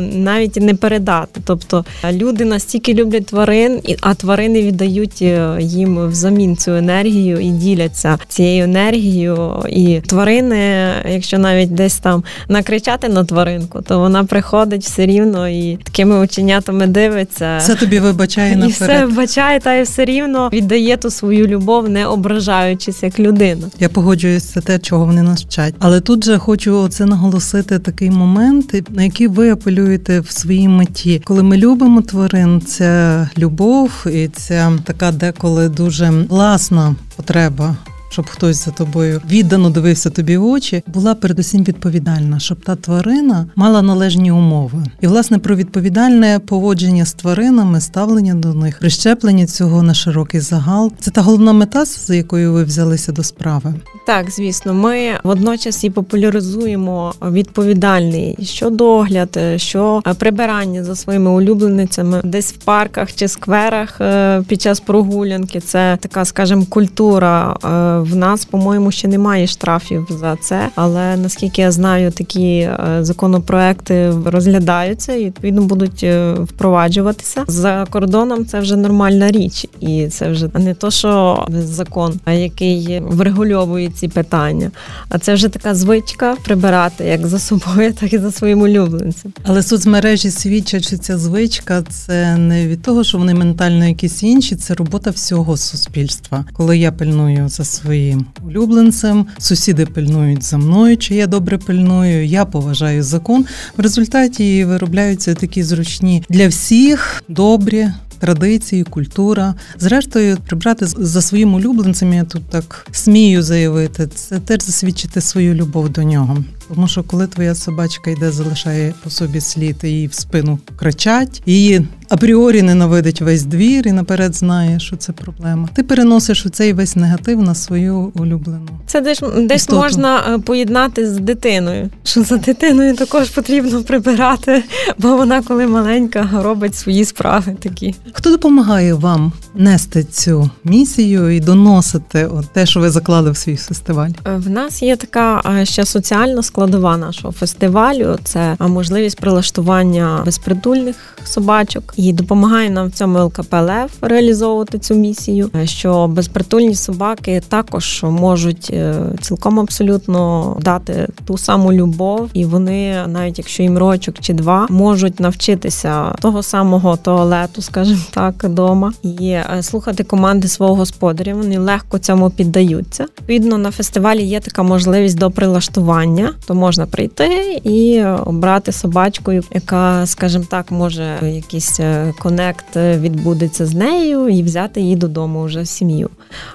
навіть 0.00 0.56
не 0.56 0.74
передати. 0.74 1.40
Тобто 1.44 1.84
люди 2.12 2.44
настільки 2.44 2.94
люблять 2.94 3.26
тварин, 3.26 3.80
а 4.00 4.14
тварини 4.14 4.62
віддають 4.62 5.22
е, 5.22 5.56
їм 5.60 6.08
взамін 6.08 6.56
цю 6.56 6.70
енергію 6.70 7.40
і 7.40 7.50
діляться 7.50 8.18
цією 8.28 8.64
енергією. 8.64 9.62
І 9.68 10.00
тварини, 10.06 10.90
якщо 11.08 11.38
навіть 11.38 11.74
десь 11.74 11.96
там 11.96 12.24
накричати 12.48 13.08
на 13.08 13.24
тваринку, 13.24 13.82
то 13.82 13.98
вона 13.98 14.24
приходить 14.24 14.84
все 14.84 15.06
рівно 15.06 15.48
і 15.48 15.76
такими 15.76 16.18
оченятами 16.18 16.86
дивиться. 16.86 17.60
Це 17.60 17.74
тобі 17.74 18.00
вибачає 18.00 18.56
наперед. 18.56 18.70
І 18.70 18.72
все 18.72 19.06
вибачає, 19.06 19.60
та 19.60 19.74
і 19.74 19.82
все 19.82 20.04
рівно 20.04 20.50
віддає 20.52 20.96
ту 20.96 21.10
свою 21.10 21.46
любов, 21.46 21.88
не 21.88 22.06
ображаючись 22.06 23.02
як 23.02 23.18
людина. 23.18 23.66
Я 23.80 23.88
погоджуюсь 23.88 24.44
це 24.44 24.60
те, 24.60 24.78
чого 24.78 25.04
вони 25.04 25.22
нас 25.22 25.44
вчать. 25.44 25.74
Але 25.78 26.00
тут 26.00 26.24
же 26.24 26.38
хочу 26.38 26.76
оце 26.76 27.06
наголосити 27.06 27.31
наголосити 27.32 27.78
такий 27.78 28.10
момент, 28.10 28.90
на 28.90 29.02
який 29.02 29.28
ви 29.28 29.50
апелюєте 29.50 30.20
в 30.20 30.30
своїй 30.30 30.68
меті. 30.68 31.22
Коли 31.24 31.42
ми 31.42 31.56
любимо 31.56 32.02
тварин, 32.02 32.60
це 32.60 33.28
любов 33.38 34.06
і 34.12 34.28
це 34.28 34.72
така 34.84 35.12
деколи 35.12 35.68
дуже 35.68 36.10
власна 36.10 36.94
потреба 37.16 37.76
щоб 38.12 38.26
хтось 38.30 38.64
за 38.64 38.70
тобою 38.70 39.20
віддано 39.30 39.70
дивився 39.70 40.10
тобі 40.10 40.36
в 40.36 40.44
очі, 40.44 40.82
була 40.86 41.14
передусім 41.14 41.64
відповідальна, 41.64 42.38
щоб 42.38 42.60
та 42.64 42.76
тварина 42.76 43.46
мала 43.56 43.82
належні 43.82 44.32
умови. 44.32 44.84
І 45.00 45.06
власне 45.06 45.38
про 45.38 45.56
відповідальне 45.56 46.40
поводження 46.46 47.04
з 47.04 47.12
тваринами, 47.12 47.80
ставлення 47.80 48.34
до 48.34 48.54
них, 48.54 48.78
прищеплення 48.78 49.46
цього 49.46 49.82
на 49.82 49.94
широкий 49.94 50.40
загал. 50.40 50.92
Це 51.00 51.10
та 51.10 51.20
головна 51.20 51.52
мета, 51.52 51.84
за 51.84 52.14
якою 52.14 52.52
ви 52.52 52.64
взялися 52.64 53.12
до 53.12 53.22
справи. 53.22 53.74
Так, 54.06 54.30
звісно, 54.30 54.74
ми 54.74 55.10
водночас 55.24 55.84
і 55.84 55.90
популяризуємо 55.90 57.14
відповідальний 57.22 58.38
що 58.42 58.70
догляд, 58.70 59.38
що 59.56 60.02
прибирання 60.18 60.84
за 60.84 60.96
своїми 60.96 61.30
улюбленицями, 61.30 62.20
десь 62.24 62.52
в 62.52 62.56
парках 62.56 63.12
чи 63.12 63.28
скверах 63.28 64.00
е, 64.00 64.42
під 64.48 64.62
час 64.62 64.80
прогулянки. 64.80 65.60
Це 65.60 65.98
така, 66.00 66.24
скажімо, 66.24 66.66
культура 66.68 67.56
е, 67.64 68.01
в 68.02 68.16
нас, 68.16 68.44
по-моєму, 68.44 68.90
ще 68.90 69.08
немає 69.08 69.46
штрафів 69.46 70.06
за 70.10 70.36
це, 70.36 70.68
але 70.74 71.16
наскільки 71.16 71.62
я 71.62 71.72
знаю, 71.72 72.10
такі 72.10 72.58
е, 72.58 72.98
законопроекти 73.00 74.12
розглядаються 74.24 75.12
і 75.12 75.24
відповідно 75.24 75.62
будуть 75.62 76.02
е, 76.02 76.32
впроваджуватися 76.32 77.44
за 77.46 77.86
кордоном. 77.90 78.46
Це 78.46 78.60
вже 78.60 78.76
нормальна 78.76 79.30
річ, 79.30 79.66
і 79.80 80.06
це 80.06 80.28
вже 80.28 80.48
не 80.54 80.74
то, 80.74 80.90
що 80.90 81.46
закон, 81.50 82.20
який 82.26 83.00
врегульовує 83.00 83.88
ці 83.88 84.08
питання, 84.08 84.70
а 85.08 85.18
це 85.18 85.34
вже 85.34 85.48
така 85.48 85.74
звичка 85.74 86.36
прибирати 86.44 87.04
як 87.04 87.26
за 87.26 87.38
собою, 87.38 87.92
так 88.00 88.12
і 88.12 88.18
за 88.18 88.32
своїм 88.32 88.60
улюбленцем. 88.60 89.32
Але 89.44 89.62
соцмережі 89.62 90.30
свідчать, 90.30 90.86
що 90.86 90.98
ця 90.98 91.18
звичка 91.18 91.82
це 91.82 92.36
не 92.36 92.66
від 92.66 92.82
того, 92.82 93.04
що 93.04 93.18
вони 93.18 93.34
ментально 93.34 93.86
якісь 93.86 94.22
інші, 94.22 94.56
це 94.56 94.74
робота 94.74 95.10
всього 95.10 95.56
суспільства. 95.56 96.44
Коли 96.52 96.78
я 96.78 96.92
пильную 96.92 97.48
за 97.48 97.64
своїм 97.64 97.91
своїм 97.92 98.26
улюбленцем. 98.46 99.26
Сусіди 99.38 99.86
пильнують 99.86 100.42
за 100.42 100.58
мною, 100.58 100.96
чи 100.96 101.14
я 101.14 101.26
добре 101.26 101.58
пильную. 101.58 102.26
Я 102.26 102.44
поважаю 102.44 103.02
закон. 103.02 103.44
В 103.76 103.80
результаті 103.80 104.64
виробляються 104.64 105.34
такі 105.34 105.62
зручні 105.62 106.24
для 106.28 106.48
всіх 106.48 107.22
добрі. 107.28 107.88
Традиції, 108.18 108.84
культура, 108.84 109.54
зрештою, 109.78 110.38
прибрати 110.46 110.86
за 110.86 111.22
своїм 111.22 111.54
улюбленцем, 111.54 112.12
я 112.12 112.24
тут 112.24 112.42
так 112.50 112.86
смію 112.92 113.42
заявити, 113.42 114.06
це 114.06 114.38
теж 114.40 114.62
засвідчити 114.62 115.20
свою 115.20 115.54
любов 115.54 115.88
до 115.88 116.02
нього. 116.02 116.44
Тому 116.68 116.88
що 116.88 117.02
коли 117.02 117.26
твоя 117.26 117.54
собачка 117.54 118.10
йде, 118.10 118.30
залишає 118.30 118.94
по 119.04 119.10
собі 119.10 119.40
слід 119.40 119.76
і 119.82 119.88
її 119.88 120.06
в 120.06 120.14
спину 120.14 120.58
кричать, 120.76 121.42
її 121.46 121.86
апріорі 122.08 122.62
ненавидить 122.62 123.20
весь 123.20 123.42
двір 123.42 123.88
і 123.88 123.92
наперед 123.92 124.34
знає, 124.34 124.80
що 124.80 124.96
це 124.96 125.12
проблема. 125.12 125.68
Ти 125.74 125.82
переносиш 125.82 126.46
цей 126.52 126.72
весь 126.72 126.96
негатив 126.96 127.42
на 127.42 127.54
свою 127.54 128.12
улюблену. 128.14 128.68
Це 128.86 129.00
десь 129.00 129.22
десь 129.36 129.62
Істоту. 129.62 129.78
можна 129.78 130.20
е, 130.34 130.38
поєднати 130.38 131.10
з 131.10 131.18
дитиною. 131.18 131.90
Що 132.04 132.22
за 132.22 132.36
дитиною 132.36 132.96
також 132.96 133.30
потрібно 133.30 133.82
прибирати, 133.82 134.64
бо 134.98 135.16
вона, 135.16 135.42
коли 135.42 135.66
маленька, 135.66 136.28
робить 136.32 136.74
свої 136.76 137.04
справи 137.04 137.56
такі. 137.60 137.94
Хто 138.12 138.30
допомагає 138.30 138.94
вам 138.94 139.32
нести 139.54 140.04
цю 140.04 140.50
місію 140.64 141.30
і 141.30 141.40
доносити 141.40 142.26
от 142.26 142.52
те, 142.52 142.66
що 142.66 142.80
ви 142.80 142.90
заклали 142.90 143.30
в 143.30 143.36
свій 143.36 143.56
фестиваль? 143.56 144.10
Е, 144.26 144.36
в 144.36 144.50
нас 144.50 144.82
є 144.82 144.96
така 144.96 145.42
е, 145.60 145.66
ще 145.66 145.84
соціальна 145.84 146.42
складова 146.52 146.96
нашого 146.96 147.32
фестивалю. 147.32 148.18
Це 148.24 148.56
можливість 148.60 149.20
прилаштування 149.20 150.22
безпритульних 150.24 150.96
собачок 151.24 151.94
і 151.96 152.12
допомагає 152.12 152.70
нам 152.70 152.88
в 152.88 152.90
цьому 152.90 153.24
ЛКП 153.24 153.52
Лев 153.52 153.90
реалізовувати 154.00 154.78
цю 154.78 154.94
місію. 154.94 155.50
Що 155.64 156.06
безпритульні 156.08 156.74
собаки 156.74 157.42
також 157.48 158.02
можуть 158.02 158.70
е, 158.72 158.94
цілком 159.20 159.60
абсолютно 159.60 160.56
дати 160.60 161.08
ту 161.24 161.38
саму 161.38 161.72
любов, 161.72 162.30
і 162.32 162.44
вони, 162.44 163.06
навіть 163.06 163.38
якщо 163.38 163.62
їм 163.62 163.78
рочок 163.78 164.14
чи 164.20 164.32
два, 164.32 164.66
можуть 164.70 165.20
навчитися 165.20 166.12
того 166.20 166.42
самого 166.42 166.96
туалету, 166.96 167.62
скажімо 167.62 168.00
так, 168.10 168.48
дома, 168.48 168.92
і 169.02 169.28
е, 169.28 169.62
слухати 169.62 170.04
команди 170.04 170.48
свого 170.48 170.74
господаря. 170.74 171.34
Вони 171.34 171.58
легко 171.58 171.98
цьому 171.98 172.30
піддаються. 172.30 173.04
Відповідно, 173.04 173.58
на 173.58 173.70
фестивалі 173.70 174.22
є 174.22 174.40
така 174.40 174.62
можливість 174.62 175.18
до 175.18 175.30
прилаштування, 175.30 176.32
то 176.46 176.54
можна 176.54 176.86
прийти 176.86 177.60
і 177.64 178.04
обрати 178.04 178.72
собачку, 178.72 179.32
яка, 179.32 180.06
скажімо 180.06 180.44
так, 180.48 180.70
може 180.70 181.18
якийсь 181.22 181.80
е, 181.80 182.12
конект 182.18 182.76
відбудеться 182.76 183.66
з 183.66 183.74
нею 183.74 184.28
і 184.28 184.42
взяти 184.42 184.80
її 184.80 184.96
додому 184.96 185.44
вже 185.44 185.62
в 185.62 185.66
сім'ю. 185.66 186.10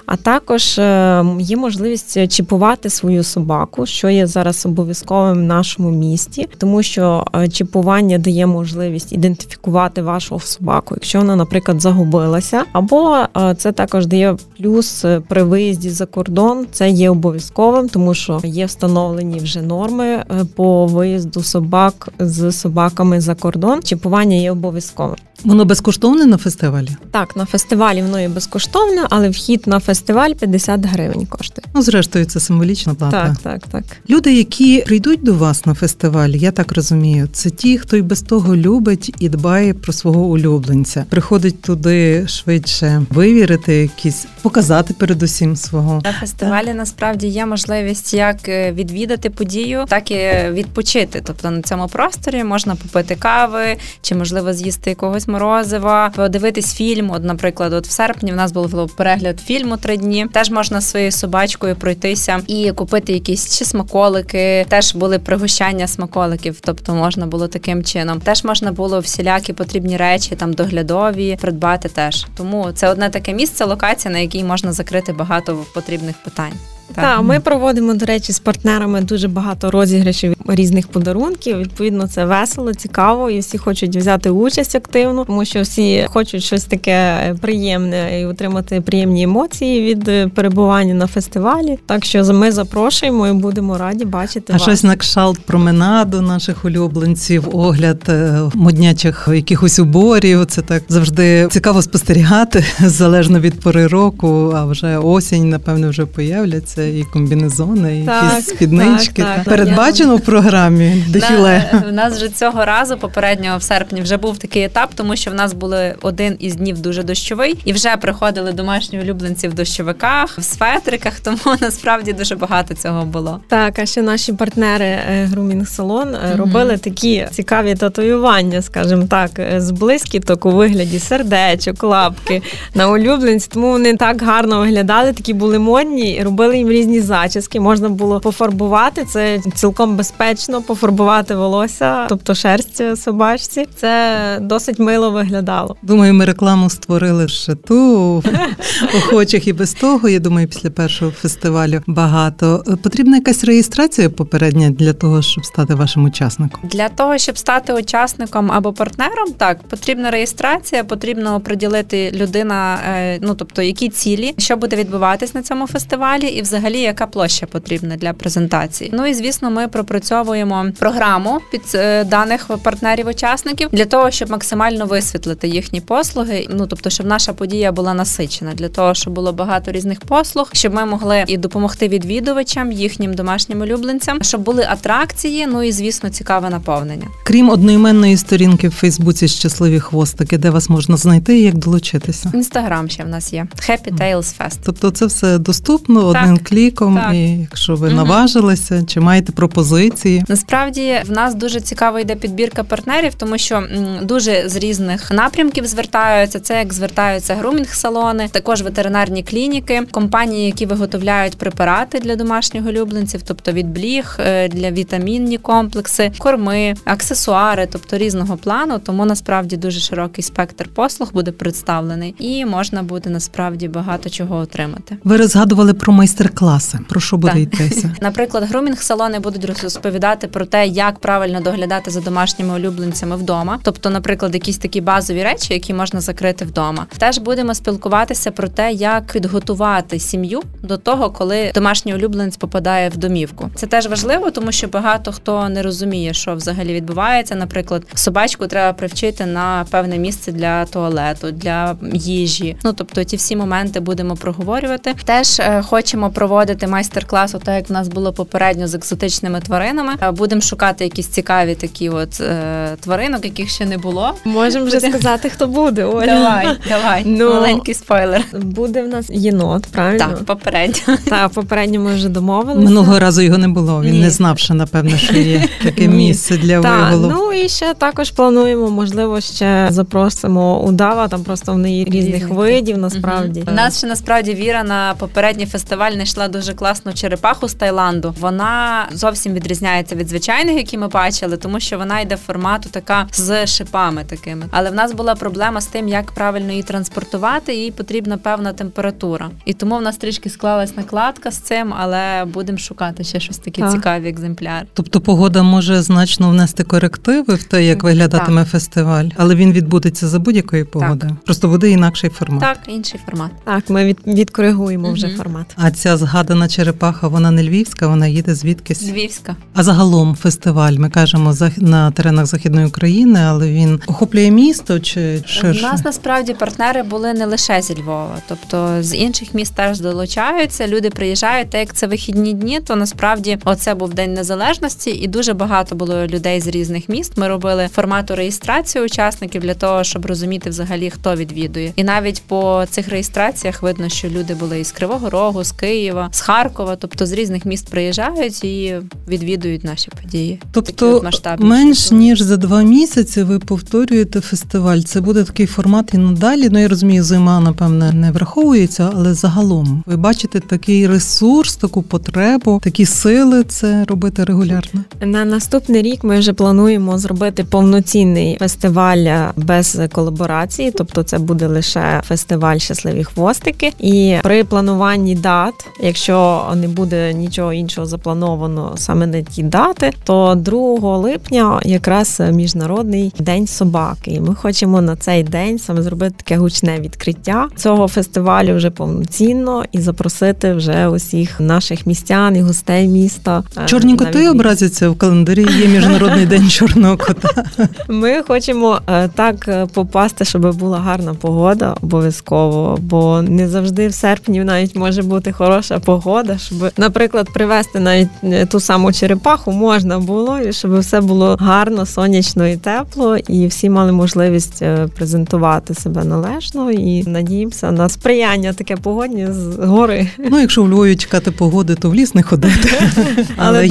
А 0.06 0.16
також 0.16 0.78
е, 0.78 1.24
є 1.40 1.56
можливість 1.56 2.28
чіпувати 2.28 2.90
свою 2.90 3.22
собаку, 3.24 3.86
що 3.86 4.08
є 4.08 4.26
зараз 4.26 4.66
обов'язковим 4.66 5.38
в 5.38 5.42
нашому 5.42 5.90
місті, 5.90 6.48
тому 6.58 6.82
що 6.82 7.24
е, 7.34 7.48
чіпування 7.48 8.18
дає 8.18 8.46
можливість 8.46 9.12
ідентифікувати 9.12 10.02
вашу 10.02 10.40
собаку, 10.40 10.94
якщо 10.94 11.18
вона, 11.18 11.36
наприклад, 11.36 11.82
загубилася, 11.82 12.64
або 12.72 13.16
це 13.56 13.72
також 13.72 14.06
дає 14.06 14.36
плюс 14.58 15.04
при 15.28 15.42
виїзді 15.42 15.90
за 15.90 16.06
кордон. 16.06 16.66
Це 16.72 16.90
є 16.90 17.10
обов'язковим, 17.10 17.88
тому 17.88 18.14
що 18.14 18.40
є 18.44 18.66
встановлені 18.66 19.38
вже 19.38 19.62
норми 19.62 19.77
е, 19.86 20.24
по 20.56 20.86
виїзду 20.86 21.42
собак 21.42 22.08
з 22.18 22.52
собаками 22.52 23.20
за 23.20 23.34
кордон. 23.34 23.82
Чіпування 23.82 24.36
є 24.36 24.52
обов'язковим. 24.52 25.16
Воно 25.44 25.64
безкоштовне 25.64 26.26
на 26.26 26.36
фестивалі? 26.36 26.88
Так, 27.10 27.36
на 27.36 27.44
фестивалі 27.44 28.02
воно 28.02 28.20
є 28.20 28.28
безкоштовне, 28.28 29.06
але 29.10 29.28
вхід 29.28 29.62
на 29.66 29.80
фестиваль 29.80 30.30
50 30.30 30.86
гривень 30.86 31.26
коштує. 31.26 31.66
Ну, 31.74 31.82
зрештою, 31.82 32.24
це 32.24 32.40
символічна 32.40 32.94
плата. 32.94 33.36
Так, 33.42 33.60
так, 33.60 33.70
так. 33.70 33.84
Люди, 34.10 34.34
які 34.34 34.82
прийдуть 34.86 35.22
до 35.22 35.34
вас 35.34 35.66
на 35.66 35.74
фестиваль, 35.74 36.30
я 36.30 36.50
так 36.50 36.72
розумію, 36.72 37.28
це 37.32 37.50
ті, 37.50 37.78
хто 37.78 37.96
й 37.96 38.02
без 38.02 38.22
того 38.22 38.56
любить 38.56 39.14
і 39.18 39.28
дбає 39.28 39.74
про 39.74 39.92
свого 39.92 40.20
улюбленця. 40.20 41.04
Приходить 41.10 41.62
туди 41.62 42.28
швидше 42.28 43.02
вивірити, 43.10 43.74
якісь 43.74 44.26
показати 44.42 44.94
передусім 44.94 45.56
свого 45.56 46.00
на 46.04 46.12
фестивалі. 46.12 46.66
Так. 46.66 46.76
Насправді 46.76 47.26
є 47.26 47.46
можливість 47.46 48.14
як 48.14 48.48
е, 48.48 48.72
відвідати 48.72 49.30
подію, 49.68 49.84
так 49.88 50.10
і 50.10 50.50
відпочити. 50.50 51.22
Тобто 51.24 51.50
на 51.50 51.62
цьому 51.62 51.88
просторі 51.88 52.44
можна 52.44 52.74
попити 52.74 53.16
кави 53.16 53.76
чи 54.02 54.14
можливо 54.14 54.52
з'їсти 54.52 54.90
якогось 54.90 55.28
морозива, 55.28 56.12
подивитись 56.16 56.74
фільм. 56.74 57.10
От, 57.10 57.24
наприклад, 57.24 57.72
от 57.72 57.86
в 57.86 57.90
серпні 57.90 58.32
в 58.32 58.36
нас 58.36 58.52
був 58.52 58.96
перегляд 58.96 59.40
фільму 59.40 59.76
три 59.76 59.96
дні. 59.96 60.26
Теж 60.32 60.50
можна 60.50 60.80
своєю 60.80 61.12
собачкою 61.12 61.76
пройтися 61.76 62.40
і 62.46 62.72
купити 62.72 63.12
якісь 63.12 63.58
чи 63.58 63.64
смаколики. 63.64 64.66
Теж 64.68 64.94
були 64.94 65.18
пригощання 65.18 65.86
смаколиків, 65.86 66.60
тобто 66.60 66.94
можна 66.94 67.26
було 67.26 67.48
таким 67.48 67.84
чином. 67.84 68.20
Теж 68.20 68.44
можна 68.44 68.72
було 68.72 69.00
всілякі 69.00 69.52
потрібні 69.52 69.96
речі, 69.96 70.36
там 70.36 70.52
доглядові, 70.52 71.38
придбати 71.40 71.88
теж. 71.88 72.26
Тому 72.36 72.72
це 72.74 72.88
одне 72.88 73.10
таке 73.10 73.32
місце, 73.32 73.64
локація, 73.64 74.14
на 74.14 74.18
якій 74.18 74.44
можна 74.44 74.72
закрити 74.72 75.12
багато 75.12 75.64
потрібних 75.74 76.16
питань. 76.24 76.77
Так. 76.94 77.04
так, 77.04 77.22
ми 77.22 77.40
проводимо, 77.40 77.94
до 77.94 78.06
речі, 78.06 78.32
з 78.32 78.38
партнерами 78.38 79.00
дуже 79.00 79.28
багато 79.28 79.70
розіграшів 79.70 80.34
різних 80.46 80.88
подарунків. 80.88 81.58
Відповідно, 81.58 82.08
це 82.08 82.24
весело, 82.24 82.74
цікаво, 82.74 83.30
і 83.30 83.38
всі 83.38 83.58
хочуть 83.58 83.96
взяти 83.96 84.30
участь 84.30 84.74
активно, 84.74 85.24
тому 85.24 85.44
що 85.44 85.62
всі 85.62 86.06
хочуть 86.08 86.44
щось 86.44 86.64
таке 86.64 87.16
приємне 87.40 88.20
і 88.20 88.24
отримати 88.24 88.80
приємні 88.80 89.22
емоції 89.22 89.94
від 89.94 90.34
перебування 90.34 90.94
на 90.94 91.06
фестивалі. 91.06 91.78
Так 91.86 92.04
що 92.04 92.24
ми 92.24 92.52
запрошуємо 92.52 93.28
і 93.28 93.32
будемо 93.32 93.78
раді 93.78 94.04
бачити. 94.04 94.52
А 94.52 94.52
вас. 94.52 94.62
щось 94.62 94.84
на 94.84 94.96
кшалт 94.96 95.40
променаду 95.40 96.20
наших 96.20 96.64
улюбленців, 96.64 97.56
огляд 97.56 98.02
е, 98.08 98.40
моднячих 98.54 99.28
якихось 99.32 99.78
уборів. 99.78 100.46
Це 100.46 100.62
так 100.62 100.82
завжди 100.88 101.48
цікаво 101.50 101.82
спостерігати 101.82 102.64
залежно 102.80 103.40
від 103.40 103.60
пори 103.60 103.86
року. 103.86 104.52
А 104.56 104.64
вже 104.64 104.98
осінь, 104.98 105.48
напевно, 105.48 105.90
вже 105.90 106.06
появляться 106.06 106.77
це 106.78 106.88
і 106.88 107.04
комбінезони, 107.04 108.00
і 108.00 108.04
так, 108.04 108.24
якісь 108.24 108.46
спіднички. 108.46 109.22
Так, 109.22 109.36
так, 109.36 109.44
Передбачено 109.44 110.16
в 110.16 110.20
програмі 110.20 111.04
дефіле. 111.08 111.70
У 111.88 111.92
нас 111.92 112.16
вже 112.16 112.28
цього 112.28 112.64
разу, 112.64 112.98
попереднього 112.98 113.58
в 113.58 113.62
серпні, 113.62 114.00
вже 114.00 114.16
був 114.16 114.38
такий 114.38 114.62
етап, 114.62 114.90
тому 114.94 115.16
що 115.16 115.30
в 115.30 115.34
нас 115.34 115.52
були 115.52 115.94
один 116.02 116.36
із 116.38 116.56
днів 116.56 116.78
дуже 116.78 117.02
дощовий, 117.02 117.58
і 117.64 117.72
вже 117.72 117.96
приходили 117.96 118.52
домашні 118.52 119.00
улюбленці 119.00 119.48
в 119.48 119.54
дощовиках, 119.54 120.38
в 120.38 120.42
светриках. 120.42 121.20
Тому 121.22 121.56
насправді 121.60 122.12
дуже 122.12 122.36
багато 122.36 122.74
цього 122.74 123.04
було. 123.04 123.40
Так, 123.48 123.78
а 123.78 123.86
ще 123.86 124.02
наші 124.02 124.32
партнери 124.32 124.98
грумінг 125.24 125.68
салон 125.68 126.08
mm-hmm. 126.08 126.36
робили 126.36 126.76
такі 126.76 127.26
цікаві 127.30 127.74
татуювання, 127.74 128.62
скажімо 128.62 129.06
так, 129.10 129.30
е, 129.38 129.60
з 129.60 129.70
блискіток 129.70 130.46
у 130.46 130.50
вигляді 130.50 130.98
сердечок, 130.98 131.82
лапки 131.82 132.42
на 132.74 132.90
улюбленці. 132.90 133.48
Тому 133.52 133.68
вони 133.68 133.96
так 133.96 134.22
гарно 134.22 134.60
виглядали, 134.60 135.12
такі 135.12 135.32
були 135.32 135.58
модні, 135.58 136.22
робили 136.24 136.58
їм 136.58 136.67
їм 136.68 136.78
різні 136.78 137.00
зачіски, 137.00 137.60
можна 137.60 137.88
було 137.88 138.20
пофарбувати. 138.20 139.04
Це 139.04 139.40
цілком 139.54 139.96
безпечно 139.96 140.62
пофарбувати 140.62 141.34
волосся, 141.34 142.06
тобто 142.08 142.34
шерсть 142.34 142.96
собачці. 142.96 143.66
Це 143.76 144.38
досить 144.40 144.78
мило 144.78 145.10
виглядало. 145.10 145.76
Думаю, 145.82 146.14
ми 146.14 146.24
рекламу 146.24 146.70
створили 146.70 147.28
ще 147.28 147.54
ту 147.54 148.22
охочих 148.94 149.48
і 149.48 149.52
без 149.52 149.72
того. 149.72 150.08
Я 150.08 150.18
думаю, 150.18 150.48
після 150.48 150.70
першого 150.70 151.10
фестивалю 151.10 151.82
багато. 151.86 152.64
Потрібна 152.82 153.16
якась 153.16 153.44
реєстрація 153.44 154.10
попередня 154.10 154.70
для 154.70 154.92
того, 154.92 155.22
щоб 155.22 155.44
стати 155.44 155.74
вашим 155.74 156.04
учасником. 156.04 156.60
Для 156.64 156.88
того 156.88 157.18
щоб 157.18 157.38
стати 157.38 157.72
учасником 157.72 158.52
або 158.52 158.72
партнером, 158.72 159.32
так 159.36 159.62
потрібна 159.62 160.10
реєстрація, 160.10 160.84
потрібно 160.84 161.40
приділити 161.40 162.10
людина, 162.14 162.78
е, 162.88 163.18
ну 163.22 163.34
тобто 163.34 163.62
які 163.62 163.88
цілі, 163.88 164.34
що 164.38 164.56
буде 164.56 164.76
відбуватись 164.76 165.34
на 165.34 165.42
цьому 165.42 165.66
фестивалі, 165.66 166.26
і 166.26 166.42
взагалі 166.42 166.57
взагалі 166.58 166.80
яка 166.80 167.06
площа 167.06 167.46
потрібна 167.46 167.96
для 167.96 168.12
презентації. 168.12 168.90
Ну 168.94 169.06
і 169.06 169.14
звісно, 169.14 169.50
ми 169.50 169.68
пропрацьовуємо 169.68 170.66
програму 170.78 171.40
під 171.50 171.62
е, 171.74 172.04
даних 172.04 172.50
партнерів-учасників 172.62 173.68
для 173.72 173.84
того, 173.84 174.10
щоб 174.10 174.30
максимально 174.30 174.86
висвітлити 174.86 175.48
їхні 175.48 175.80
послуги. 175.80 176.46
Ну 176.50 176.66
тобто, 176.66 176.90
щоб 176.90 177.06
наша 177.06 177.32
подія 177.32 177.72
була 177.72 177.94
насичена, 177.94 178.52
для 178.54 178.68
того, 178.68 178.94
щоб 178.94 179.12
було 179.12 179.32
багато 179.32 179.72
різних 179.72 180.00
послуг, 180.00 180.50
щоб 180.52 180.74
ми 180.74 180.84
могли 180.84 181.24
і 181.26 181.36
допомогти 181.36 181.88
відвідувачам, 181.88 182.72
їхнім 182.72 183.14
домашнім 183.14 183.60
улюбленцям, 183.60 184.22
щоб 184.22 184.40
були 184.40 184.66
атракції. 184.68 185.46
Ну 185.46 185.62
і 185.62 185.72
звісно, 185.72 186.10
цікаве 186.10 186.50
наповнення. 186.50 187.06
Крім 187.24 187.50
одноіменної 187.50 188.16
сторінки 188.16 188.68
в 188.68 188.72
Фейсбуці 188.72 189.28
щасливі 189.28 189.80
хвостики, 189.80 190.38
де 190.38 190.50
вас 190.50 190.68
можна 190.68 190.96
знайти 190.96 191.38
і 191.38 191.42
як 191.42 191.54
долучитися. 191.54 192.30
Інстаграм 192.34 192.88
ще 192.88 193.04
в 193.04 193.08
нас 193.08 193.32
є 193.32 193.46
Happy 193.68 193.98
Tails 193.98 194.38
Fest. 194.38 194.58
Тобто, 194.64 194.90
це 194.90 195.06
все 195.06 195.38
доступно. 195.38 196.06
Один 196.06 196.38
відкліком, 196.52 196.96
Так. 196.96 197.14
і 197.14 197.18
якщо 197.40 197.74
ви 197.74 197.86
Мгм. 197.88 197.96
наважилися, 197.96 198.82
чи 198.86 199.00
маєте 199.00 199.32
пропозиції. 199.32 200.24
Насправді 200.28 200.96
в 201.06 201.10
нас 201.12 201.34
дуже 201.34 201.60
цікаво 201.60 201.98
йде 201.98 202.14
підбірка 202.14 202.64
партнерів, 202.64 203.14
тому 203.14 203.38
що 203.38 203.62
дуже 204.02 204.48
з 204.48 204.56
різних 204.56 205.10
напрямків 205.10 205.66
звертаються. 205.66 206.40
Це 206.40 206.58
як 206.58 206.72
звертаються 206.72 207.34
грумінг-салони, 207.34 208.28
також 208.28 208.62
ветеринарні 208.62 209.22
клініки, 209.22 209.82
компанії, 209.90 210.46
які 210.46 210.66
виготовляють 210.66 211.38
препарати 211.38 211.98
для 212.00 212.16
домашніх 212.16 212.66
улюбленців, 212.66 213.20
тобто 213.26 213.52
від 213.52 213.66
бліг, 213.68 214.16
е, 214.20 214.48
для 214.48 214.70
вітамінні 214.70 215.38
комплекси, 215.38 216.12
корми, 216.18 216.74
аксесуари, 216.84 217.68
тобто 217.72 217.98
різного 217.98 218.36
плану. 218.36 218.78
Тому 218.78 219.04
насправді 219.04 219.56
дуже 219.56 219.80
широкий 219.80 220.24
спектр 220.24 220.68
послуг 220.74 221.12
буде 221.12 221.32
представлений, 221.32 222.14
і 222.18 222.44
можна 222.44 222.82
буде 222.82 223.10
насправді 223.10 223.68
багато 223.68 224.10
чого 224.10 224.36
отримати. 224.36 224.96
Ви 225.04 225.26
згадували 225.26 225.74
про 225.74 225.92
майстер-класи. 226.42 226.78
Про 226.88 227.00
що 227.00 227.16
буде 227.16 227.40
йтися? 227.40 227.90
Наприклад, 228.00 228.44
грумінг-салони 228.44 229.20
будуть 229.20 229.62
розповідати 229.62 230.26
про 230.26 230.46
те, 230.46 230.66
як 230.66 230.98
правильно 230.98 231.40
доглядати 231.40 231.90
за 231.90 232.00
домашніми 232.00 232.54
улюбленцями 232.54 233.16
вдома. 233.16 233.58
Тобто, 233.62 233.90
наприклад, 233.90 234.34
якісь 234.34 234.58
такі 234.58 234.80
базові 234.80 235.22
речі, 235.22 235.54
які 235.54 235.74
можна 235.74 236.00
закрити 236.00 236.44
вдома. 236.44 236.86
Теж 236.98 237.18
будемо 237.18 237.54
спілкуватися 237.54 238.30
про 238.30 238.48
те, 238.48 238.72
як 238.72 239.12
підготувати 239.12 239.98
сім'ю 239.98 240.42
до 240.62 240.76
того, 240.76 241.10
коли 241.10 241.52
домашній 241.54 241.94
улюбленець 241.94 242.36
попадає 242.36 242.88
в 242.88 242.96
домівку. 242.96 243.50
Це 243.54 243.66
теж 243.66 243.86
важливо, 243.86 244.30
тому 244.30 244.52
що 244.52 244.68
багато 244.68 245.12
хто 245.12 245.48
не 245.48 245.62
розуміє, 245.62 246.14
що 246.14 246.34
взагалі 246.34 246.74
відбувається. 246.74 247.34
Наприклад, 247.34 247.82
собачку 247.94 248.46
треба 248.46 248.72
привчити 248.72 249.26
на 249.26 249.66
певне 249.70 249.98
місце 249.98 250.32
для 250.32 250.64
туалету, 250.64 251.30
для 251.30 251.76
їжі. 251.92 252.56
Ну 252.64 252.72
тобто, 252.72 253.04
ті 253.04 253.16
всі 253.16 253.36
моменти 253.36 253.80
будемо 253.80 254.16
проговорювати. 254.16 254.94
Теж 255.04 255.40
е, 255.40 255.62
хочемо 255.66 256.10
проводити 256.22 256.66
майстер-клас, 256.66 257.32
так 257.44 257.54
як 257.56 257.68
в 257.70 257.72
нас 257.72 257.88
було 257.88 258.12
попередньо 258.12 258.66
з 258.68 258.74
екзотичними 258.74 259.40
тваринами. 259.40 259.92
Е, 260.02 260.10
Будемо 260.10 260.40
шукати 260.40 260.84
якісь 260.84 261.06
цікаві 261.06 261.54
такі 261.54 261.88
от 261.88 262.20
е, 262.20 262.76
тваринок, 262.80 263.24
яких 263.24 263.48
ще 263.50 263.66
не 263.66 263.78
було. 263.78 264.14
Можемо 264.24 264.64
вже 264.64 264.76
Буде. 264.76 264.90
сказати, 264.90 265.28
хто 265.30 265.46
буде. 265.46 265.84
Оля. 265.84 266.06
Давай, 266.06 266.46
давай, 266.68 267.02
Ну, 267.06 267.34
маленький 267.34 267.74
спойлер. 267.74 268.24
Буде 268.32 268.82
в 268.82 268.88
нас 268.88 269.06
єнот, 269.10 269.66
правильно? 269.66 269.98
Так, 269.98 270.24
попередньо. 270.24 270.96
Та 271.08 271.28
попередньо 271.28 271.80
ми 271.80 271.94
вже 271.94 272.08
домовилися. 272.08 272.64
Минулого 272.68 272.98
разу 272.98 273.22
його 273.22 273.38
не 273.38 273.48
було. 273.48 273.82
Він 273.82 273.92
Ні. 273.92 274.00
не 274.00 274.10
знав, 274.10 274.38
що 274.38 274.54
напевно, 274.54 274.96
що 274.96 275.14
є 275.18 275.44
таке 275.62 275.86
Ні. 275.86 275.94
місце 275.96 276.36
для 276.36 276.60
Так, 276.60 276.92
виголу. 276.92 277.14
ну 277.16 277.32
і 277.32 277.48
ще 277.48 277.74
також 277.74 278.10
плануємо, 278.10 278.70
можливо, 278.70 279.20
ще 279.20 279.66
запросимо 279.70 280.60
удава. 280.62 281.08
Там 281.08 281.22
просто 281.24 281.52
в 281.52 281.58
неї 281.58 281.84
різних 281.84 282.14
Різних. 282.14 282.28
видів 282.30 282.78
насправді. 282.78 283.44
У 283.48 283.50
нас 283.52 283.78
ще 283.78 283.86
насправді 283.86 284.34
віра 284.34 284.62
на 284.64 284.94
попередній 284.98 285.46
фестиваль 285.46 285.92
знайшла 286.08 286.38
дуже 286.38 286.54
класну 286.54 286.92
черепаху 286.94 287.48
з 287.48 287.54
Таїланду. 287.54 288.14
Вона 288.20 288.86
зовсім 288.92 289.32
відрізняється 289.32 289.94
від 289.94 290.08
звичайних, 290.08 290.56
які 290.56 290.78
ми 290.78 290.88
бачили, 290.88 291.36
тому 291.36 291.60
що 291.60 291.78
вона 291.78 292.00
йде 292.00 292.16
формату 292.16 292.68
така 292.70 293.06
з 293.12 293.46
шипами 293.46 294.04
такими. 294.04 294.46
Але 294.50 294.70
в 294.70 294.74
нас 294.74 294.92
була 294.92 295.14
проблема 295.14 295.60
з 295.60 295.66
тим, 295.66 295.88
як 295.88 296.12
правильно 296.12 296.50
її 296.50 296.62
транспортувати. 296.62 297.54
Їй 297.54 297.70
потрібна 297.70 298.18
певна 298.18 298.52
температура. 298.52 299.30
І 299.44 299.52
тому 299.52 299.78
в 299.78 299.82
нас 299.82 299.96
трішки 299.96 300.30
склалась 300.30 300.76
накладка 300.76 301.30
з 301.30 301.36
цим, 301.38 301.74
але 301.78 302.24
будемо 302.24 302.58
шукати 302.58 303.04
ще 303.04 303.20
щось 303.20 303.38
такі 303.38 303.62
Так. 303.62 303.72
цікаві 303.72 304.08
екземпляри. 304.08 304.66
Тобто 304.74 305.00
погода 305.00 305.42
може 305.42 305.82
значно 305.82 306.30
внести 306.30 306.64
корективи 306.64 307.34
в 307.34 307.42
те, 307.42 307.64
як 307.64 307.82
виглядатиме 307.82 308.44
фестиваль, 308.44 309.08
але 309.16 309.34
він 309.34 309.52
відбудеться 309.52 310.08
за 310.08 310.18
будь-якої 310.18 310.64
погоди. 310.64 311.10
Просто 311.24 311.48
буде 311.48 311.70
інакший 311.70 312.10
формат. 312.10 312.40
Так, 312.40 312.58
інший 312.66 313.00
формат. 313.06 313.30
Так, 313.44 313.70
ми 313.70 313.84
від, 313.84 313.98
відкоригуємо 314.06 314.92
вже 314.92 315.08
формат. 315.08 315.46
А 315.56 315.70
ця 315.70 315.97
згадана 315.98 316.48
черепаха, 316.48 317.08
вона 317.08 317.30
не 317.30 317.42
львівська, 317.42 317.86
вона 317.86 318.06
їде 318.06 318.34
звідкись. 318.34 318.88
Львівська. 318.88 319.36
А 319.54 319.62
загалом 319.62 320.16
фестиваль, 320.16 320.72
ми 320.72 320.90
кажемо 320.90 321.34
на 321.56 321.90
теренах 321.90 322.26
Західної 322.26 322.66
України, 322.66 323.20
але 323.20 323.48
він 323.50 323.80
охоплює 323.86 324.30
місто 324.30 324.80
чи 324.80 325.22
У 325.44 325.46
нас 325.46 325.84
насправді 325.84 326.34
партнери 326.34 326.82
були 326.82 327.14
не 327.14 327.26
лише 327.26 327.62
зі 327.62 327.74
Львова, 327.74 328.18
тобто 328.28 328.82
з 328.82 328.96
інших 328.96 329.34
міст 329.34 329.54
теж 329.54 329.80
долучаються. 329.80 330.68
Люди 330.68 330.90
приїжджають. 330.90 331.50
Та 331.50 331.58
як 331.58 331.74
це 331.74 331.86
вихідні 331.86 332.32
дні, 332.32 332.60
то 332.60 332.76
насправді 332.76 333.38
оце 333.44 333.74
був 333.74 333.94
день 333.94 334.14
незалежності, 334.14 334.90
і 334.90 335.06
дуже 335.06 335.34
багато 335.34 335.74
було 335.74 336.06
людей 336.06 336.40
з 336.40 336.46
різних 336.46 336.88
міст. 336.88 337.16
Ми 337.16 337.28
робили 337.28 337.68
формату 337.74 338.14
реєстрації 338.14 338.84
учасників 338.84 339.42
для 339.42 339.54
того, 339.54 339.84
щоб 339.84 340.06
розуміти 340.06 340.50
взагалі 340.50 340.90
хто 340.90 341.14
відвідує. 341.16 341.72
І 341.76 341.84
навіть 341.84 342.22
по 342.26 342.64
цих 342.70 342.88
реєстраціях 342.88 343.62
видно, 343.62 343.88
що 343.88 344.08
люди 344.08 344.34
були 344.34 344.60
із 344.60 344.72
Кривого 344.72 345.10
Рогу, 345.10 345.44
з 345.44 345.52
Києва, 345.52 345.87
з 346.10 346.20
Харкова, 346.20 346.76
тобто 346.76 347.06
з 347.06 347.12
різних 347.12 347.44
міст 347.44 347.68
приїжджають 347.68 348.44
і 348.44 348.76
відвідують 349.08 349.64
наші 349.64 349.90
події. 350.02 350.40
Тобто 350.52 351.02
менш 351.38 351.78
штуки. 351.78 351.94
ніж 351.94 352.20
за 352.20 352.36
два 352.36 352.62
місяці 352.62 353.22
ви 353.22 353.38
повторюєте 353.38 354.20
фестиваль. 354.20 354.78
Це 354.78 355.00
буде 355.00 355.24
такий 355.24 355.46
формат 355.46 355.94
і 355.94 355.98
надалі. 355.98 356.48
Ну 356.50 356.58
я 356.58 356.68
розумію, 356.68 357.04
зима 357.04 357.40
напевне 357.40 357.92
не 357.92 358.10
враховується, 358.10 358.90
але 358.94 359.14
загалом 359.14 359.82
ви 359.86 359.96
бачите 359.96 360.40
такий 360.40 360.86
ресурс, 360.86 361.56
таку 361.56 361.82
потребу, 361.82 362.60
такі 362.62 362.86
сили 362.86 363.44
це 363.44 363.84
робити 363.84 364.24
регулярно. 364.24 364.84
На 365.00 365.24
наступний 365.24 365.82
рік 365.82 366.04
ми 366.04 366.18
вже 366.18 366.32
плануємо 366.32 366.98
зробити 366.98 367.44
повноцінний 367.44 368.36
фестиваль 368.38 369.30
без 369.36 369.80
колаборації, 369.92 370.70
тобто 370.70 371.02
це 371.02 371.18
буде 371.18 371.46
лише 371.46 372.02
фестиваль 372.08 372.58
щасливі 372.58 373.04
хвостики. 373.04 373.72
І 373.80 374.16
при 374.22 374.44
плануванні 374.44 375.14
дат, 375.14 375.54
якщо 375.80 376.42
не 376.56 376.68
буде 376.68 377.12
нічого 377.14 377.52
іншого 377.52 377.86
заплановано 377.86 378.72
саме 378.76 379.06
на 379.06 379.22
ті 379.22 379.42
дати, 379.42 379.92
то 380.04 380.34
2 380.34 380.96
липня 380.96 381.60
якраз 381.64 382.22
міжнародний 382.32 383.12
день 383.18 383.46
собаки. 383.46 384.10
І 384.10 384.20
ми 384.20 384.34
хочемо 384.34 384.80
на 384.80 384.96
цей 384.96 385.22
день 385.22 385.58
саме 385.58 385.82
зробити 385.82 386.14
таке 386.16 386.36
гучне 386.36 386.80
відкриття 386.80 387.48
цього 387.56 387.88
фестивалю 387.88 388.56
вже 388.56 388.70
повноцінно 388.70 389.64
і 389.72 389.80
запросити 389.80 390.54
вже 390.54 390.88
усіх 390.88 391.40
наших 391.40 391.86
містян 391.86 392.36
і 392.36 392.42
гостей 392.42 392.88
міста. 392.88 393.42
е, 393.58 393.66
Чорні 393.66 393.96
коти 393.96 394.30
образяться 394.30 394.90
в 394.90 394.96
календарі. 394.98 395.46
Є 395.60 395.68
міжнародний 395.68 396.26
день 396.32 396.48
чорного 396.48 396.96
кота. 396.96 397.44
Ми 397.88 398.22
хочемо 398.22 398.80
е, 398.86 399.08
так 399.08 399.48
е, 399.48 399.66
попасти, 399.66 400.24
щоб 400.24 400.56
була 400.56 400.78
гарна 400.78 401.14
погода 401.14 401.74
обов'язково, 401.82 402.78
бо 402.80 403.22
не 403.22 403.48
завжди 403.48 403.88
в 403.88 403.94
серпні 403.94 404.44
навіть 404.44 404.76
може 404.76 405.02
бути 405.02 405.32
хороша 405.32 405.67
погода, 405.78 406.38
щоб, 406.38 406.58
наприклад, 406.76 407.28
привезти 407.34 407.80
навіть 407.80 408.08
е, 408.24 408.46
ту 408.46 408.60
саму 408.60 408.92
черепаху 408.92 409.52
можна 409.52 409.98
було, 409.98 410.38
і 410.38 410.52
щоб 410.52 410.78
все 410.78 411.00
було 411.00 411.36
гарно, 411.40 411.86
сонячно 411.86 412.48
і 412.48 412.56
тепло, 412.56 413.16
і 413.16 413.46
всі 413.46 413.70
мали 413.70 413.92
можливість 413.92 414.62
е, 414.62 414.88
презентувати 414.96 415.74
себе 415.74 416.04
належно. 416.04 416.70
І 416.70 417.04
надіємося 417.08 417.70
на 417.70 417.88
сприяння 417.88 418.52
таке 418.52 418.76
погодні 418.76 419.26
з 419.26 419.64
гори. 419.64 420.08
Ну, 420.30 420.40
якщо 420.40 420.62
в 420.62 420.68
Львові 420.70 420.96
чекати 420.96 421.30
погоди, 421.30 421.74
то 421.74 421.90
в 421.90 421.94
ліс 421.94 422.14
не 422.14 422.22
ходити. 422.22 422.68
Але 423.36 423.66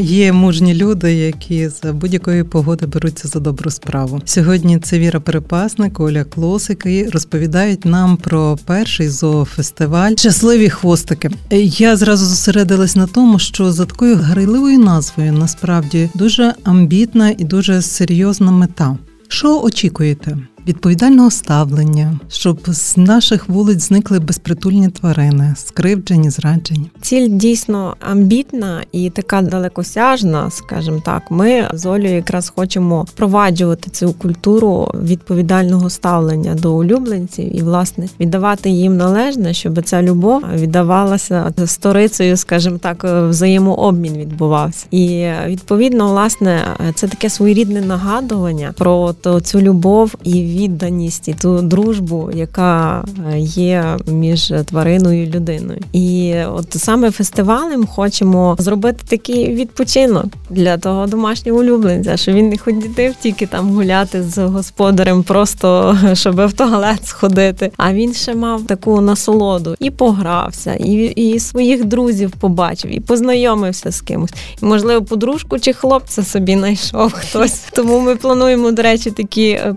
є 0.00 0.32
мужні 0.32 0.74
люди, 0.74 1.14
які 1.14 1.68
за 1.68 1.92
будь-якої 1.92 2.44
погоди 2.44 2.86
беруться 2.86 3.28
за 3.28 3.40
добру 3.40 3.70
справу. 3.70 4.20
Сьогодні 4.24 4.78
це 4.78 4.98
Віра 4.98 5.20
Перепасник, 5.20 6.00
Оля 6.00 6.24
Клосик 6.24 6.86
і 6.86 7.04
розповідають 7.04 7.84
нам 7.84 8.16
про 8.16 8.58
перший 8.66 9.08
зоофестиваль 9.08 10.14
Щасливі 10.16 10.63
хвостики. 10.68 11.30
Я 11.78 11.96
зразу 11.96 12.26
зосередилась 12.26 12.96
на 12.96 13.06
тому, 13.06 13.38
що 13.38 13.72
за 13.72 13.86
такою 13.86 14.16
грайливою 14.16 14.78
назвою 14.78 15.32
насправді 15.32 16.10
дуже 16.14 16.54
амбітна 16.64 17.30
і 17.38 17.44
дуже 17.44 17.82
серйозна 17.82 18.50
мета. 18.50 18.98
Що 19.28 19.62
очікуєте? 19.62 20.38
Відповідального 20.66 21.30
ставлення, 21.30 22.18
щоб 22.28 22.58
з 22.66 22.96
наших 22.96 23.48
вулиць 23.48 23.82
зникли 23.82 24.20
безпритульні 24.20 24.88
тварини, 24.88 25.54
скривджені, 25.56 26.30
зраджені. 26.30 26.90
Ціль 27.00 27.28
дійсно 27.30 27.96
амбітна 28.00 28.82
і 28.92 29.10
така 29.10 29.42
далекосяжна, 29.42 30.50
скажімо 30.50 31.02
так. 31.04 31.22
Ми 31.30 31.68
з 31.72 31.86
Олею 31.86 32.14
якраз 32.14 32.52
хочемо 32.56 33.02
впроваджувати 33.02 33.90
цю 33.90 34.12
культуру 34.12 34.90
відповідального 35.02 35.90
ставлення 35.90 36.54
до 36.54 36.74
улюбленців 36.74 37.56
і, 37.56 37.62
власне, 37.62 38.08
віддавати 38.20 38.70
їм 38.70 38.96
належне, 38.96 39.54
щоб 39.54 39.82
ця 39.82 40.02
любов 40.02 40.42
віддавалася 40.54 41.52
сторицею, 41.66 42.36
скажімо 42.36 42.78
так, 42.78 43.04
взаємообмін 43.28 44.16
відбувався. 44.16 44.86
І 44.90 45.26
відповідно, 45.46 46.08
власне, 46.08 46.60
це 46.94 47.08
таке 47.08 47.30
своєрідне 47.30 47.80
нагадування 47.80 48.74
про 48.76 49.14
цю 49.42 49.60
любов 49.60 50.14
і 50.24 50.53
відданість 50.54 51.28
і 51.28 51.34
ту 51.34 51.62
дружбу, 51.62 52.30
яка 52.34 53.04
е, 53.32 53.38
є 53.38 53.96
між 54.06 54.52
твариною 54.64 55.22
і 55.22 55.30
людиною. 55.30 55.80
І 55.92 56.34
от 56.54 56.72
саме 56.72 57.10
фестивалем 57.10 57.86
хочемо 57.86 58.56
зробити 58.58 59.04
такий 59.08 59.54
відпочинок 59.54 60.26
для 60.50 60.78
того 60.78 61.06
домашнього 61.06 61.58
улюбленця, 61.58 62.16
що 62.16 62.32
він 62.32 62.48
не 62.48 62.58
ходив 62.58 63.14
тільки 63.20 63.46
там 63.46 63.70
гуляти 63.70 64.22
з 64.22 64.38
господарем, 64.38 65.22
просто 65.22 65.98
щоб 66.12 66.46
в 66.46 66.52
туалет 66.52 67.06
сходити. 67.06 67.70
А 67.76 67.92
він 67.92 68.14
ще 68.14 68.34
мав 68.34 68.62
таку 68.62 69.00
насолоду 69.00 69.74
і 69.78 69.90
погрався, 69.90 70.74
і 70.74 70.92
і 70.94 71.40
своїх 71.40 71.84
друзів 71.84 72.30
побачив, 72.30 72.96
і 72.96 73.00
познайомився 73.00 73.92
з 73.92 74.00
кимось. 74.00 74.34
І, 74.62 74.64
можливо, 74.64 75.04
подружку 75.04 75.58
чи 75.58 75.72
хлопця 75.72 76.22
собі 76.22 76.54
знайшов 76.54 77.12
хтось. 77.14 77.62
Тому 77.72 78.00
ми 78.00 78.16
плануємо, 78.16 78.70
до 78.70 78.82
речі, 78.82 79.10
такі 79.10 79.48
е, 79.48 79.76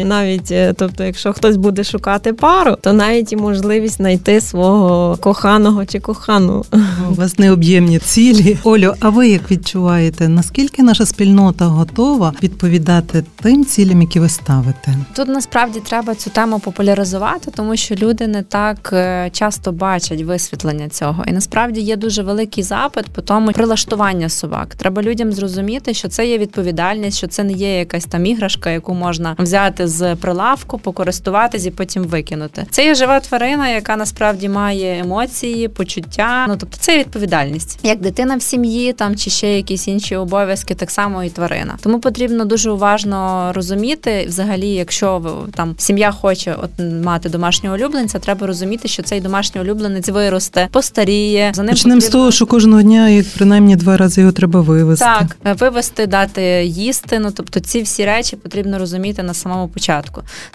побачення. 0.00 0.20
Навіть 0.20 0.52
е, 0.52 0.72
тобто, 0.76 1.04
якщо 1.04 1.32
хтось 1.32 1.56
буде 1.56 1.84
шукати 1.84 2.32
пару, 2.32 2.76
то 2.80 2.92
навіть 2.92 3.32
і 3.32 3.36
можливість 3.36 3.96
знайти 3.96 4.40
свого 4.40 5.16
коханого 5.16 5.86
чи 5.86 6.00
кохану. 6.00 6.64
У 7.10 7.14
вас 7.14 7.38
необ'ємні 7.38 7.98
цілі. 7.98 8.58
Олю, 8.64 8.94
а 9.00 9.08
ви 9.08 9.28
як 9.28 9.50
відчуваєте, 9.50 10.28
наскільки 10.28 10.82
наша 10.82 11.06
спільнота 11.06 11.64
готова 11.64 12.32
відповідати 12.42 13.24
тим 13.42 13.64
цілям, 13.64 14.02
які 14.02 14.20
ви 14.20 14.28
ставите? 14.28 14.94
Тут 15.16 15.28
насправді 15.28 15.80
треба 15.80 16.14
цю 16.14 16.30
тему 16.30 16.58
популяризувати, 16.58 17.50
тому 17.50 17.76
що 17.76 17.94
люди 17.94 18.26
не 18.26 18.42
так 18.42 18.90
е, 18.92 19.30
часто 19.32 19.72
бачать 19.72 20.22
висвітлення 20.22 20.88
цього. 20.88 21.24
І 21.28 21.32
насправді 21.32 21.80
є 21.80 21.96
дуже 21.96 22.22
великий 22.22 22.64
запит 22.64 23.06
по 23.06 23.22
тому 23.22 23.52
прилаштування 23.52 24.28
собак. 24.28 24.74
Треба 24.74 25.02
людям 25.02 25.32
зрозуміти, 25.32 25.94
що 25.94 26.08
це 26.08 26.26
є 26.26 26.38
відповідальність, 26.38 27.18
що 27.18 27.26
це 27.26 27.44
не 27.44 27.52
є 27.52 27.78
якась 27.78 28.04
там 28.04 28.26
іграшка, 28.26 28.70
яку 28.70 28.94
можна 28.94 29.36
взяти 29.38 29.88
з 29.90 30.16
прилавку, 30.16 30.78
покористуватись 30.78 31.66
і 31.66 31.70
потім 31.70 32.02
викинути. 32.02 32.66
Це 32.70 32.84
є 32.84 32.94
жива 32.94 33.20
тварина, 33.20 33.68
яка 33.68 33.96
насправді 33.96 34.48
має 34.48 34.98
емоції, 35.00 35.68
почуття. 35.68 36.46
Ну 36.48 36.56
тобто 36.60 36.76
це 36.80 36.98
відповідальність, 36.98 37.78
як 37.82 38.00
дитина 38.00 38.36
в 38.36 38.42
сім'ї, 38.42 38.92
там 38.92 39.16
чи 39.16 39.30
ще 39.30 39.56
якісь 39.56 39.88
інші 39.88 40.16
обов'язки, 40.16 40.74
так 40.74 40.90
само 40.90 41.24
і 41.24 41.30
тварина. 41.30 41.76
Тому 41.82 42.00
потрібно 42.00 42.44
дуже 42.44 42.70
уважно 42.70 43.50
розуміти, 43.54 44.24
взагалі, 44.28 44.68
якщо 44.68 45.22
там 45.54 45.74
сім'я 45.78 46.10
хоче 46.10 46.56
от 46.62 46.70
мати 47.04 47.28
домашнього 47.28 47.76
улюбленця, 47.76 48.18
треба 48.18 48.46
розуміти, 48.46 48.88
що 48.88 49.02
цей 49.02 49.20
домашній 49.20 49.60
улюбленець 49.60 50.08
виросте, 50.08 50.68
постаріє. 50.72 51.52
За 51.54 51.62
ним 51.62 51.70
Почнемо 51.70 51.96
потрібно... 51.96 52.08
з 52.08 52.12
того, 52.12 52.30
що 52.30 52.46
кожного 52.46 52.82
дня 52.82 53.08
і 53.08 53.22
принаймні 53.22 53.76
два 53.76 53.96
рази 53.96 54.20
його 54.20 54.32
треба 54.32 54.60
вивезти. 54.60 55.04
Так, 55.04 55.60
вивести, 55.60 56.06
дати 56.06 56.42
їсти. 56.64 57.18
Ну 57.18 57.30
тобто, 57.36 57.60
ці 57.60 57.82
всі 57.82 58.04
речі 58.04 58.36
потрібно 58.36 58.78
розуміти 58.78 59.22
на 59.22 59.34
самому 59.34 59.68
початку. 59.68 59.79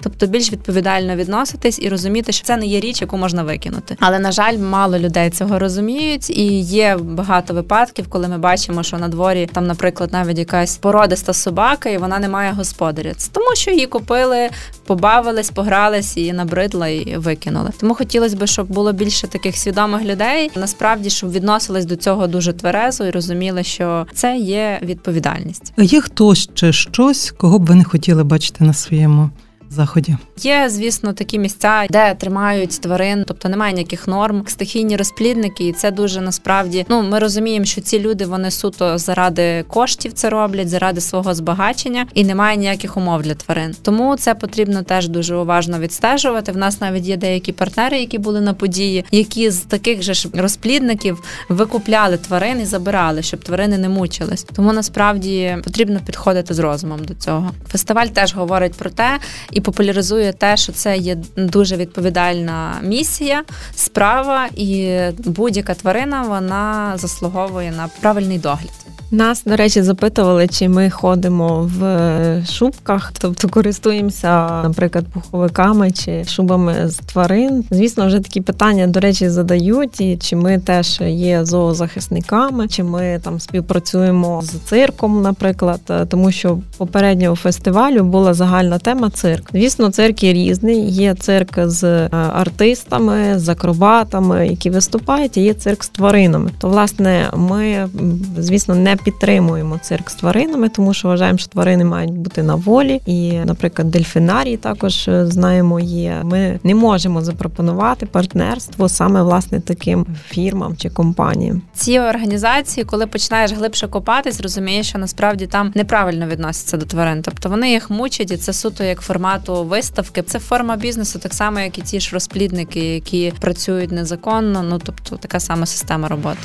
Тобто, 0.01 0.27
більш 0.27 0.51
відповідально 0.51 1.15
відноситись 1.15 1.79
і 1.81 1.89
розуміти, 1.89 2.31
що 2.31 2.45
це 2.45 2.57
не 2.57 2.65
є 2.65 2.79
річ, 2.79 3.01
яку 3.01 3.17
можна 3.17 3.43
викинути. 3.43 3.97
Але 3.99 4.19
на 4.19 4.31
жаль, 4.31 4.57
мало 4.57 4.99
людей 4.99 5.29
цього 5.29 5.59
розуміють, 5.59 6.29
і 6.29 6.59
є 6.59 6.97
багато 7.01 7.53
випадків, 7.53 8.05
коли 8.09 8.27
ми 8.27 8.37
бачимо, 8.37 8.83
що 8.83 8.97
на 8.97 9.07
дворі 9.07 9.49
там, 9.53 9.67
наприклад, 9.67 10.13
навіть 10.13 10.39
якась 10.39 10.77
породиста 10.77 11.33
собака, 11.33 11.89
і 11.89 11.97
вона 11.97 12.19
не 12.19 12.29
має 12.29 12.51
господаря. 12.51 13.13
Це 13.13 13.31
тому, 13.31 13.55
що 13.55 13.71
її 13.71 13.85
купили, 13.87 14.49
побавились, 14.85 15.49
погрались 15.49 16.17
і 16.17 16.33
набридла 16.33 16.87
і 16.87 17.17
викинули. 17.17 17.69
Тому 17.79 17.95
хотілося 17.95 18.37
б, 18.37 18.47
щоб 18.47 18.67
було 18.67 18.93
більше 18.93 19.27
таких 19.27 19.57
свідомих 19.57 20.03
людей. 20.03 20.51
Насправді, 20.55 21.09
щоб 21.09 21.31
відносились 21.31 21.85
до 21.85 21.95
цього 21.95 22.27
дуже 22.27 22.53
тверезо 22.53 23.05
і 23.05 23.11
розуміли, 23.11 23.63
що 23.63 24.07
це 24.13 24.37
є 24.37 24.79
відповідальність. 24.81 25.73
Є 25.77 26.01
хтось 26.01 26.49
чи 26.53 26.73
щось, 26.73 27.33
кого 27.37 27.59
б 27.59 27.65
ви 27.65 27.75
не 27.75 27.83
хотіли 27.83 28.23
бачити 28.23 28.63
на 28.63 28.73
своєму 28.73 29.29
заході. 29.69 30.17
Є, 30.37 30.69
звісно, 30.69 31.13
такі 31.13 31.39
місця, 31.39 31.85
де 31.89 32.15
тримають 32.15 32.81
тварин, 32.81 33.23
тобто 33.27 33.49
немає 33.49 33.73
ніяких 33.73 34.07
норм, 34.07 34.43
стихійні 34.47 34.97
розплідники, 34.97 35.67
і 35.67 35.73
це 35.73 35.91
дуже 35.91 36.21
насправді. 36.21 36.85
Ну 36.89 37.01
ми 37.01 37.19
розуміємо, 37.19 37.65
що 37.65 37.81
ці 37.81 37.99
люди 37.99 38.25
вони 38.25 38.51
суто 38.51 38.97
заради 38.97 39.63
коштів 39.67 40.13
це 40.13 40.29
роблять, 40.29 40.69
заради 40.69 41.01
свого 41.01 41.33
збагачення, 41.33 42.07
і 42.13 42.23
немає 42.23 42.57
ніяких 42.57 42.97
умов 42.97 43.21
для 43.21 43.33
тварин. 43.33 43.75
Тому 43.81 44.15
це 44.15 44.35
потрібно 44.35 44.83
теж 44.83 45.07
дуже 45.07 45.35
уважно 45.35 45.79
відстежувати. 45.79 46.51
В 46.51 46.57
нас 46.57 46.81
навіть 46.81 47.05
є 47.05 47.17
деякі 47.17 47.51
партнери, 47.51 47.99
які 47.99 48.17
були 48.17 48.41
на 48.41 48.53
події, 48.53 49.05
які 49.11 49.51
з 49.51 49.57
таких 49.57 50.01
же 50.01 50.13
ж 50.13 50.29
розплідників 50.33 51.23
викупляли 51.49 52.17
тварин 52.17 52.61
і 52.61 52.65
забирали, 52.65 53.21
щоб 53.21 53.43
тварини 53.43 53.77
не 53.77 53.89
мучились. 53.89 54.43
Тому 54.43 54.73
насправді 54.73 55.57
потрібно 55.63 55.99
підходити 56.05 56.53
з 56.53 56.59
розумом 56.59 57.05
до 57.05 57.13
цього. 57.13 57.51
Фестиваль 57.67 58.07
теж 58.07 58.35
говорить 58.35 58.73
про 58.73 58.89
те 58.89 59.19
і 59.51 59.61
популяризує 59.65 60.33
те, 60.33 60.57
що 60.57 60.71
це 60.71 60.97
є 60.97 61.17
дуже 61.37 61.75
відповідальна 61.75 62.79
місія, 62.83 63.43
справа, 63.75 64.47
і 64.55 64.99
будь-яка 65.17 65.73
тварина 65.73 66.21
вона 66.21 66.93
заслуговує 66.97 67.71
на 67.71 67.89
правильний 68.01 68.39
догляд. 68.39 68.94
Нас, 69.11 69.43
до 69.43 69.55
речі, 69.55 69.81
запитували, 69.81 70.47
чи 70.47 70.69
ми 70.69 70.89
ходимо 70.89 71.71
в 71.79 72.45
шубках, 72.51 73.13
тобто 73.19 73.49
користуємося, 73.49 74.61
наприклад, 74.63 75.05
пуховиками 75.13 75.91
чи 75.91 76.23
шубами 76.23 76.89
з 76.89 76.95
тварин. 76.95 77.63
Звісно, 77.71 78.07
вже 78.07 78.19
такі 78.19 78.41
питання, 78.41 78.87
до 78.87 78.99
речі, 78.99 79.29
задають, 79.29 80.01
і 80.01 80.17
чи 80.17 80.35
ми 80.35 80.59
теж 80.59 81.01
є 81.01 81.45
зоозахисниками, 81.45 82.67
чи 82.67 82.83
ми 82.83 83.19
там 83.23 83.39
співпрацюємо 83.39 84.41
з 84.41 84.49
цирком, 84.49 85.21
наприклад, 85.21 85.81
тому 86.09 86.31
що 86.31 86.59
попереднього 86.77 87.35
фестивалю 87.35 88.03
була 88.03 88.33
загальна 88.33 88.79
тема 88.79 89.09
цирк. 89.09 89.49
Звісно, 89.53 89.91
цирк 89.91 90.23
є 90.23 90.33
різний. 90.33 90.89
Є 90.89 91.13
цирк 91.13 91.59
з 91.67 91.83
е, 91.83 92.09
артистами, 92.11 93.39
з 93.39 93.49
акробатами, 93.49 94.47
які 94.47 94.69
виступають, 94.69 95.37
і 95.37 95.41
є 95.41 95.53
цирк 95.53 95.83
з 95.83 95.89
тваринами. 95.89 96.51
То, 96.59 96.69
власне, 96.69 97.29
ми, 97.33 97.89
звісно, 98.37 98.75
не 98.75 98.94
підтримуємо 99.03 99.79
цирк 99.81 100.09
з 100.09 100.15
тваринами, 100.15 100.69
тому 100.69 100.93
що 100.93 101.07
вважаємо, 101.07 101.37
що 101.37 101.47
тварини 101.47 101.85
мають 101.85 102.11
бути 102.11 102.43
на 102.43 102.55
волі. 102.55 103.01
І, 103.05 103.31
наприклад, 103.31 103.91
дельфінарії 103.91 104.57
також 104.57 105.07
е, 105.07 105.27
знаємо 105.27 105.79
є. 105.79 106.21
Ми 106.23 106.59
не 106.63 106.75
можемо 106.75 107.21
запропонувати 107.21 108.05
партнерство 108.05 108.89
саме 108.89 109.23
власне 109.23 109.59
таким 109.59 110.05
фірмам 110.27 110.77
чи 110.77 110.89
компаніям. 110.89 111.61
Ці 111.73 111.99
організації, 111.99 112.83
коли 112.83 113.07
починаєш 113.07 113.51
глибше 113.51 113.87
копатись, 113.87 114.41
розумієш, 114.41 114.87
що 114.87 114.97
насправді 114.97 115.47
там 115.47 115.71
неправильно 115.75 116.27
відносяться 116.27 116.77
до 116.77 116.85
тварин. 116.85 117.21
Тобто 117.21 117.49
вони 117.49 117.71
їх 117.71 117.89
мучать, 117.89 118.31
і 118.31 118.37
це 118.37 118.53
суто 118.53 118.83
як 118.83 119.01
формату 119.01 119.63
виставки. 119.63 120.21
Це 120.21 120.39
форма 120.39 120.75
бізнесу, 120.75 121.19
так 121.19 121.33
само, 121.33 121.59
як 121.59 121.77
і 121.77 121.81
ті 121.81 121.99
ж 121.99 122.09
розплідники, 122.13 122.79
які 122.79 123.33
працюють 123.39 123.91
незаконно. 123.91 124.63
Ну 124.63 124.81
тобто 124.85 125.15
така 125.15 125.39
сама 125.39 125.65
система 125.65 126.07
роботи. 126.07 126.39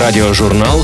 Радіожурнал 0.00 0.80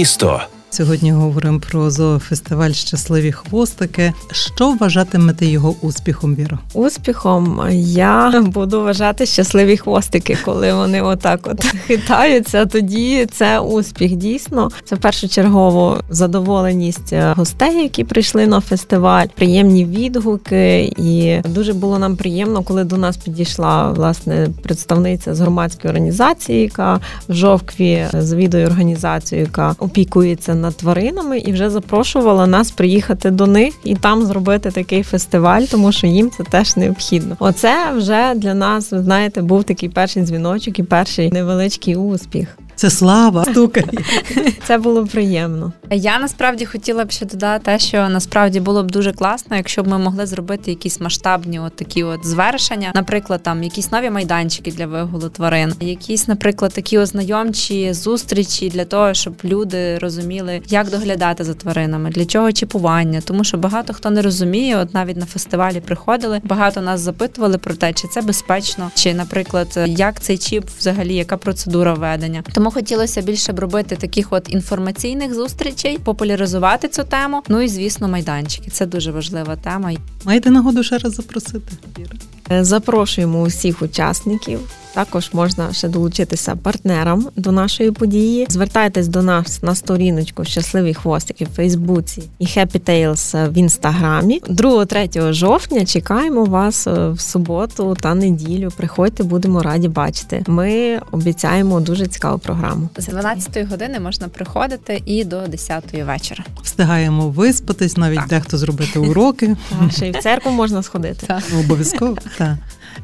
Місто. 0.00 0.42
Сьогодні 0.72 1.12
говоримо 1.12 1.60
про 1.60 1.90
зоофестиваль 1.90 2.70
Щасливі 2.70 3.32
хвостики. 3.32 4.12
Що 4.30 4.72
вважатимете 4.72 5.46
його 5.46 5.74
успіхом, 5.80 6.34
Віро? 6.34 6.58
Успіхом 6.74 7.60
я 7.72 8.42
буду 8.46 8.80
вважати 8.82 9.26
щасливі 9.26 9.76
хвостики, 9.76 10.38
коли 10.44 10.72
вони 10.72 11.02
отак 11.02 11.40
от 11.46 11.64
хитаються. 11.86 12.66
Тоді 12.66 13.26
це 13.32 13.58
успіх. 13.60 14.16
Дійсно, 14.16 14.70
це 14.84 14.96
першочергово 14.96 16.00
задоволеність 16.10 17.14
гостей, 17.36 17.82
які 17.82 18.04
прийшли 18.04 18.46
на 18.46 18.60
фестиваль, 18.60 19.26
приємні 19.34 19.84
відгуки, 19.84 20.92
і 20.96 21.40
дуже 21.48 21.72
було 21.72 21.98
нам 21.98 22.16
приємно, 22.16 22.62
коли 22.62 22.84
до 22.84 22.96
нас 22.96 23.16
підійшла 23.16 23.90
власне 23.90 24.48
представниця 24.62 25.34
з 25.34 25.40
громадської 25.40 25.90
організації, 25.90 26.62
яка 26.62 27.00
в 27.28 27.34
жовкві 27.34 28.06
завідує 28.12 28.66
організацією, 28.66 29.46
яка 29.46 29.74
опікується 29.78 30.54
над 30.60 30.76
тваринами, 30.76 31.38
і 31.38 31.52
вже 31.52 31.70
запрошувала 31.70 32.46
нас 32.46 32.70
приїхати 32.70 33.30
до 33.30 33.46
них 33.46 33.74
і 33.84 33.94
там 33.94 34.24
зробити 34.24 34.70
такий 34.70 35.02
фестиваль, 35.02 35.62
тому 35.62 35.92
що 35.92 36.06
їм 36.06 36.30
це 36.30 36.44
теж 36.44 36.76
необхідно. 36.76 37.36
Оце 37.38 37.92
вже 37.92 38.34
для 38.36 38.54
нас, 38.54 38.92
ви 38.92 39.02
знаєте, 39.02 39.42
був 39.42 39.64
такий 39.64 39.88
перший 39.88 40.22
дзвіночок 40.22 40.78
і 40.78 40.82
перший 40.82 41.30
невеличкий 41.30 41.96
успіх. 41.96 42.56
Це 42.80 42.90
слава 42.90 43.44
стукає. 43.44 43.86
Це 44.66 44.78
було 44.78 45.06
приємно. 45.06 45.72
Я 45.90 46.18
насправді 46.18 46.66
хотіла 46.66 47.04
б 47.04 47.10
ще 47.10 47.26
додати 47.26 47.64
те, 47.64 47.78
що 47.78 48.08
насправді 48.08 48.60
було 48.60 48.82
б 48.82 48.90
дуже 48.90 49.12
класно, 49.12 49.56
якщо 49.56 49.82
б 49.82 49.88
ми 49.88 49.98
могли 49.98 50.26
зробити 50.26 50.70
якісь 50.70 51.00
масштабні 51.00 51.58
от 51.60 51.76
такі 51.76 52.04
от 52.04 52.26
звершення, 52.26 52.92
наприклад, 52.94 53.42
там 53.42 53.62
якісь 53.62 53.92
нові 53.92 54.10
майданчики 54.10 54.72
для 54.72 54.86
вигулу 54.86 55.28
тварин, 55.28 55.74
якісь, 55.80 56.28
наприклад, 56.28 56.72
такі 56.72 56.98
ознайомчі 56.98 57.92
зустрічі 57.92 58.68
для 58.68 58.84
того, 58.84 59.14
щоб 59.14 59.34
люди 59.44 59.98
розуміли, 59.98 60.62
як 60.68 60.90
доглядати 60.90 61.44
за 61.44 61.54
тваринами, 61.54 62.10
для 62.10 62.24
чого 62.24 62.52
чіпування, 62.52 63.20
тому 63.20 63.44
що 63.44 63.56
багато 63.58 63.92
хто 63.94 64.10
не 64.10 64.22
розуміє. 64.22 64.76
От 64.76 64.94
навіть 64.94 65.16
на 65.16 65.26
фестивалі 65.26 65.80
приходили, 65.80 66.40
багато 66.44 66.80
нас 66.80 67.00
запитували 67.00 67.58
про 67.58 67.74
те, 67.74 67.92
чи 67.92 68.08
це 68.08 68.22
безпечно, 68.22 68.90
чи, 68.94 69.14
наприклад, 69.14 69.78
як 69.86 70.20
цей 70.20 70.38
чіп, 70.38 70.64
взагалі, 70.78 71.14
яка 71.14 71.36
процедура 71.36 71.94
введення. 71.94 72.42
Тому 72.54 72.69
Хотілося 72.70 73.22
більше 73.22 73.52
б 73.52 73.58
робити 73.58 73.96
таких 73.96 74.32
от 74.32 74.50
інформаційних 74.50 75.34
зустрічей, 75.34 75.98
популяризувати 75.98 76.88
цю 76.88 77.04
тему. 77.04 77.42
Ну 77.48 77.60
і 77.60 77.68
звісно, 77.68 78.08
майданчики. 78.08 78.70
Це 78.70 78.86
дуже 78.86 79.10
важлива 79.12 79.56
тема. 79.56 79.92
Маєте 80.24 80.50
нагоду 80.50 80.82
ще 80.82 80.98
раз 80.98 81.14
запросити? 81.14 81.72
Віра? 81.98 82.12
Е, 82.52 82.64
Запрошуємо 82.64 83.40
усіх 83.40 83.82
учасників. 83.82 84.60
Також 84.94 85.30
можна 85.32 85.72
ще 85.72 85.88
долучитися 85.88 86.56
партнерам 86.56 87.28
до 87.36 87.52
нашої 87.52 87.90
події. 87.90 88.46
Звертайтесь 88.48 89.08
до 89.08 89.22
нас 89.22 89.62
на 89.62 89.74
сторіночку 89.74 90.44
Щасливі 90.44 90.94
хвостики 90.94 91.44
в 91.44 91.48
Фейсбуці 91.48 92.22
і 92.38 92.44
Happy 92.46 92.80
Tales 92.80 93.50
в 93.52 93.58
інстаграмі. 93.58 94.40
2-3 94.48 95.32
жовтня 95.32 95.84
чекаємо 95.84 96.44
вас 96.44 96.86
е, 96.86 97.08
в 97.08 97.20
суботу 97.20 97.96
та 98.00 98.14
неділю. 98.14 98.70
Приходьте, 98.76 99.22
будемо 99.22 99.62
раді 99.62 99.88
бачити. 99.88 100.44
Ми 100.46 101.00
обіцяємо 101.12 101.80
дуже 101.80 102.06
цікаву 102.06 102.38
програму. 102.38 102.88
З 102.96 103.06
12 103.06 103.70
години 103.70 104.00
можна 104.00 104.28
приходити 104.28 105.02
і 105.06 105.24
до 105.24 105.40
10 105.46 105.84
вечора. 106.06 106.44
Встигаємо 106.62 107.28
виспатись, 107.28 107.96
навіть 107.96 108.18
Так. 108.18 108.28
дехто 108.28 108.58
зробити 108.58 108.98
уроки. 108.98 109.56
Ще 109.96 110.08
й 110.08 110.10
в 110.10 110.16
церкву 110.22 110.52
можна 110.52 110.82
сходити. 110.82 111.34
Обов'язково. 111.60 112.16
Так. 112.40 112.56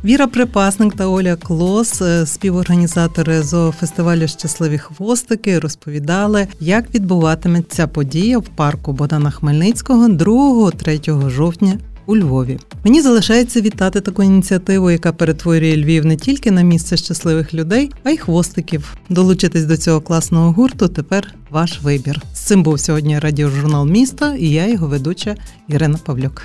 Віра 0.05 0.27
Припасник 0.27 0.97
та 0.97 1.07
Оля 1.07 1.37
Клос, 1.37 2.03
е, 2.03 2.27
співорганізатори 2.27 3.43
зоофестивалю 3.43 4.29
Щасливі 4.29 4.79
хвостики, 4.79 5.59
розповідали, 5.59 6.49
як 6.61 6.95
відбуватиметься 6.95 7.87
подія 7.87 8.39
в 8.39 8.49
парку 8.49 8.93
Богдана 8.93 9.31
Хмельницького 9.31 10.09
2-3 10.09 11.31
жовтня. 11.31 11.79
У 12.07 12.17
Львові 12.17 12.59
мені 12.85 13.01
залишається 13.01 13.61
вітати 13.61 14.01
таку 14.01 14.23
ініціативу, 14.23 14.91
яка 14.91 15.13
перетворює 15.13 15.77
Львів 15.77 16.07
не 16.07 16.17
тільки 16.17 16.51
на 16.51 16.63
місце 16.63 16.97
щасливих 16.97 17.55
людей, 17.55 17.91
а 18.05 18.11
й 18.11 18.17
хвостиків. 18.17 18.97
Долучитись 19.09 19.65
до 19.65 19.77
цього 19.77 20.01
класного 20.01 20.53
гурту 20.53 20.89
тепер 20.89 21.35
ваш 21.51 21.81
вибір. 21.83 22.23
З 22.35 22.39
цим 22.39 22.63
був 22.63 22.81
сьогодні 22.81 23.19
радіожурнал 23.19 23.87
міста 23.87 24.35
і 24.35 24.51
я 24.51 24.69
його 24.69 24.87
ведуча 24.87 25.37
Ірина 25.69 25.99
Павлюк. 26.05 26.43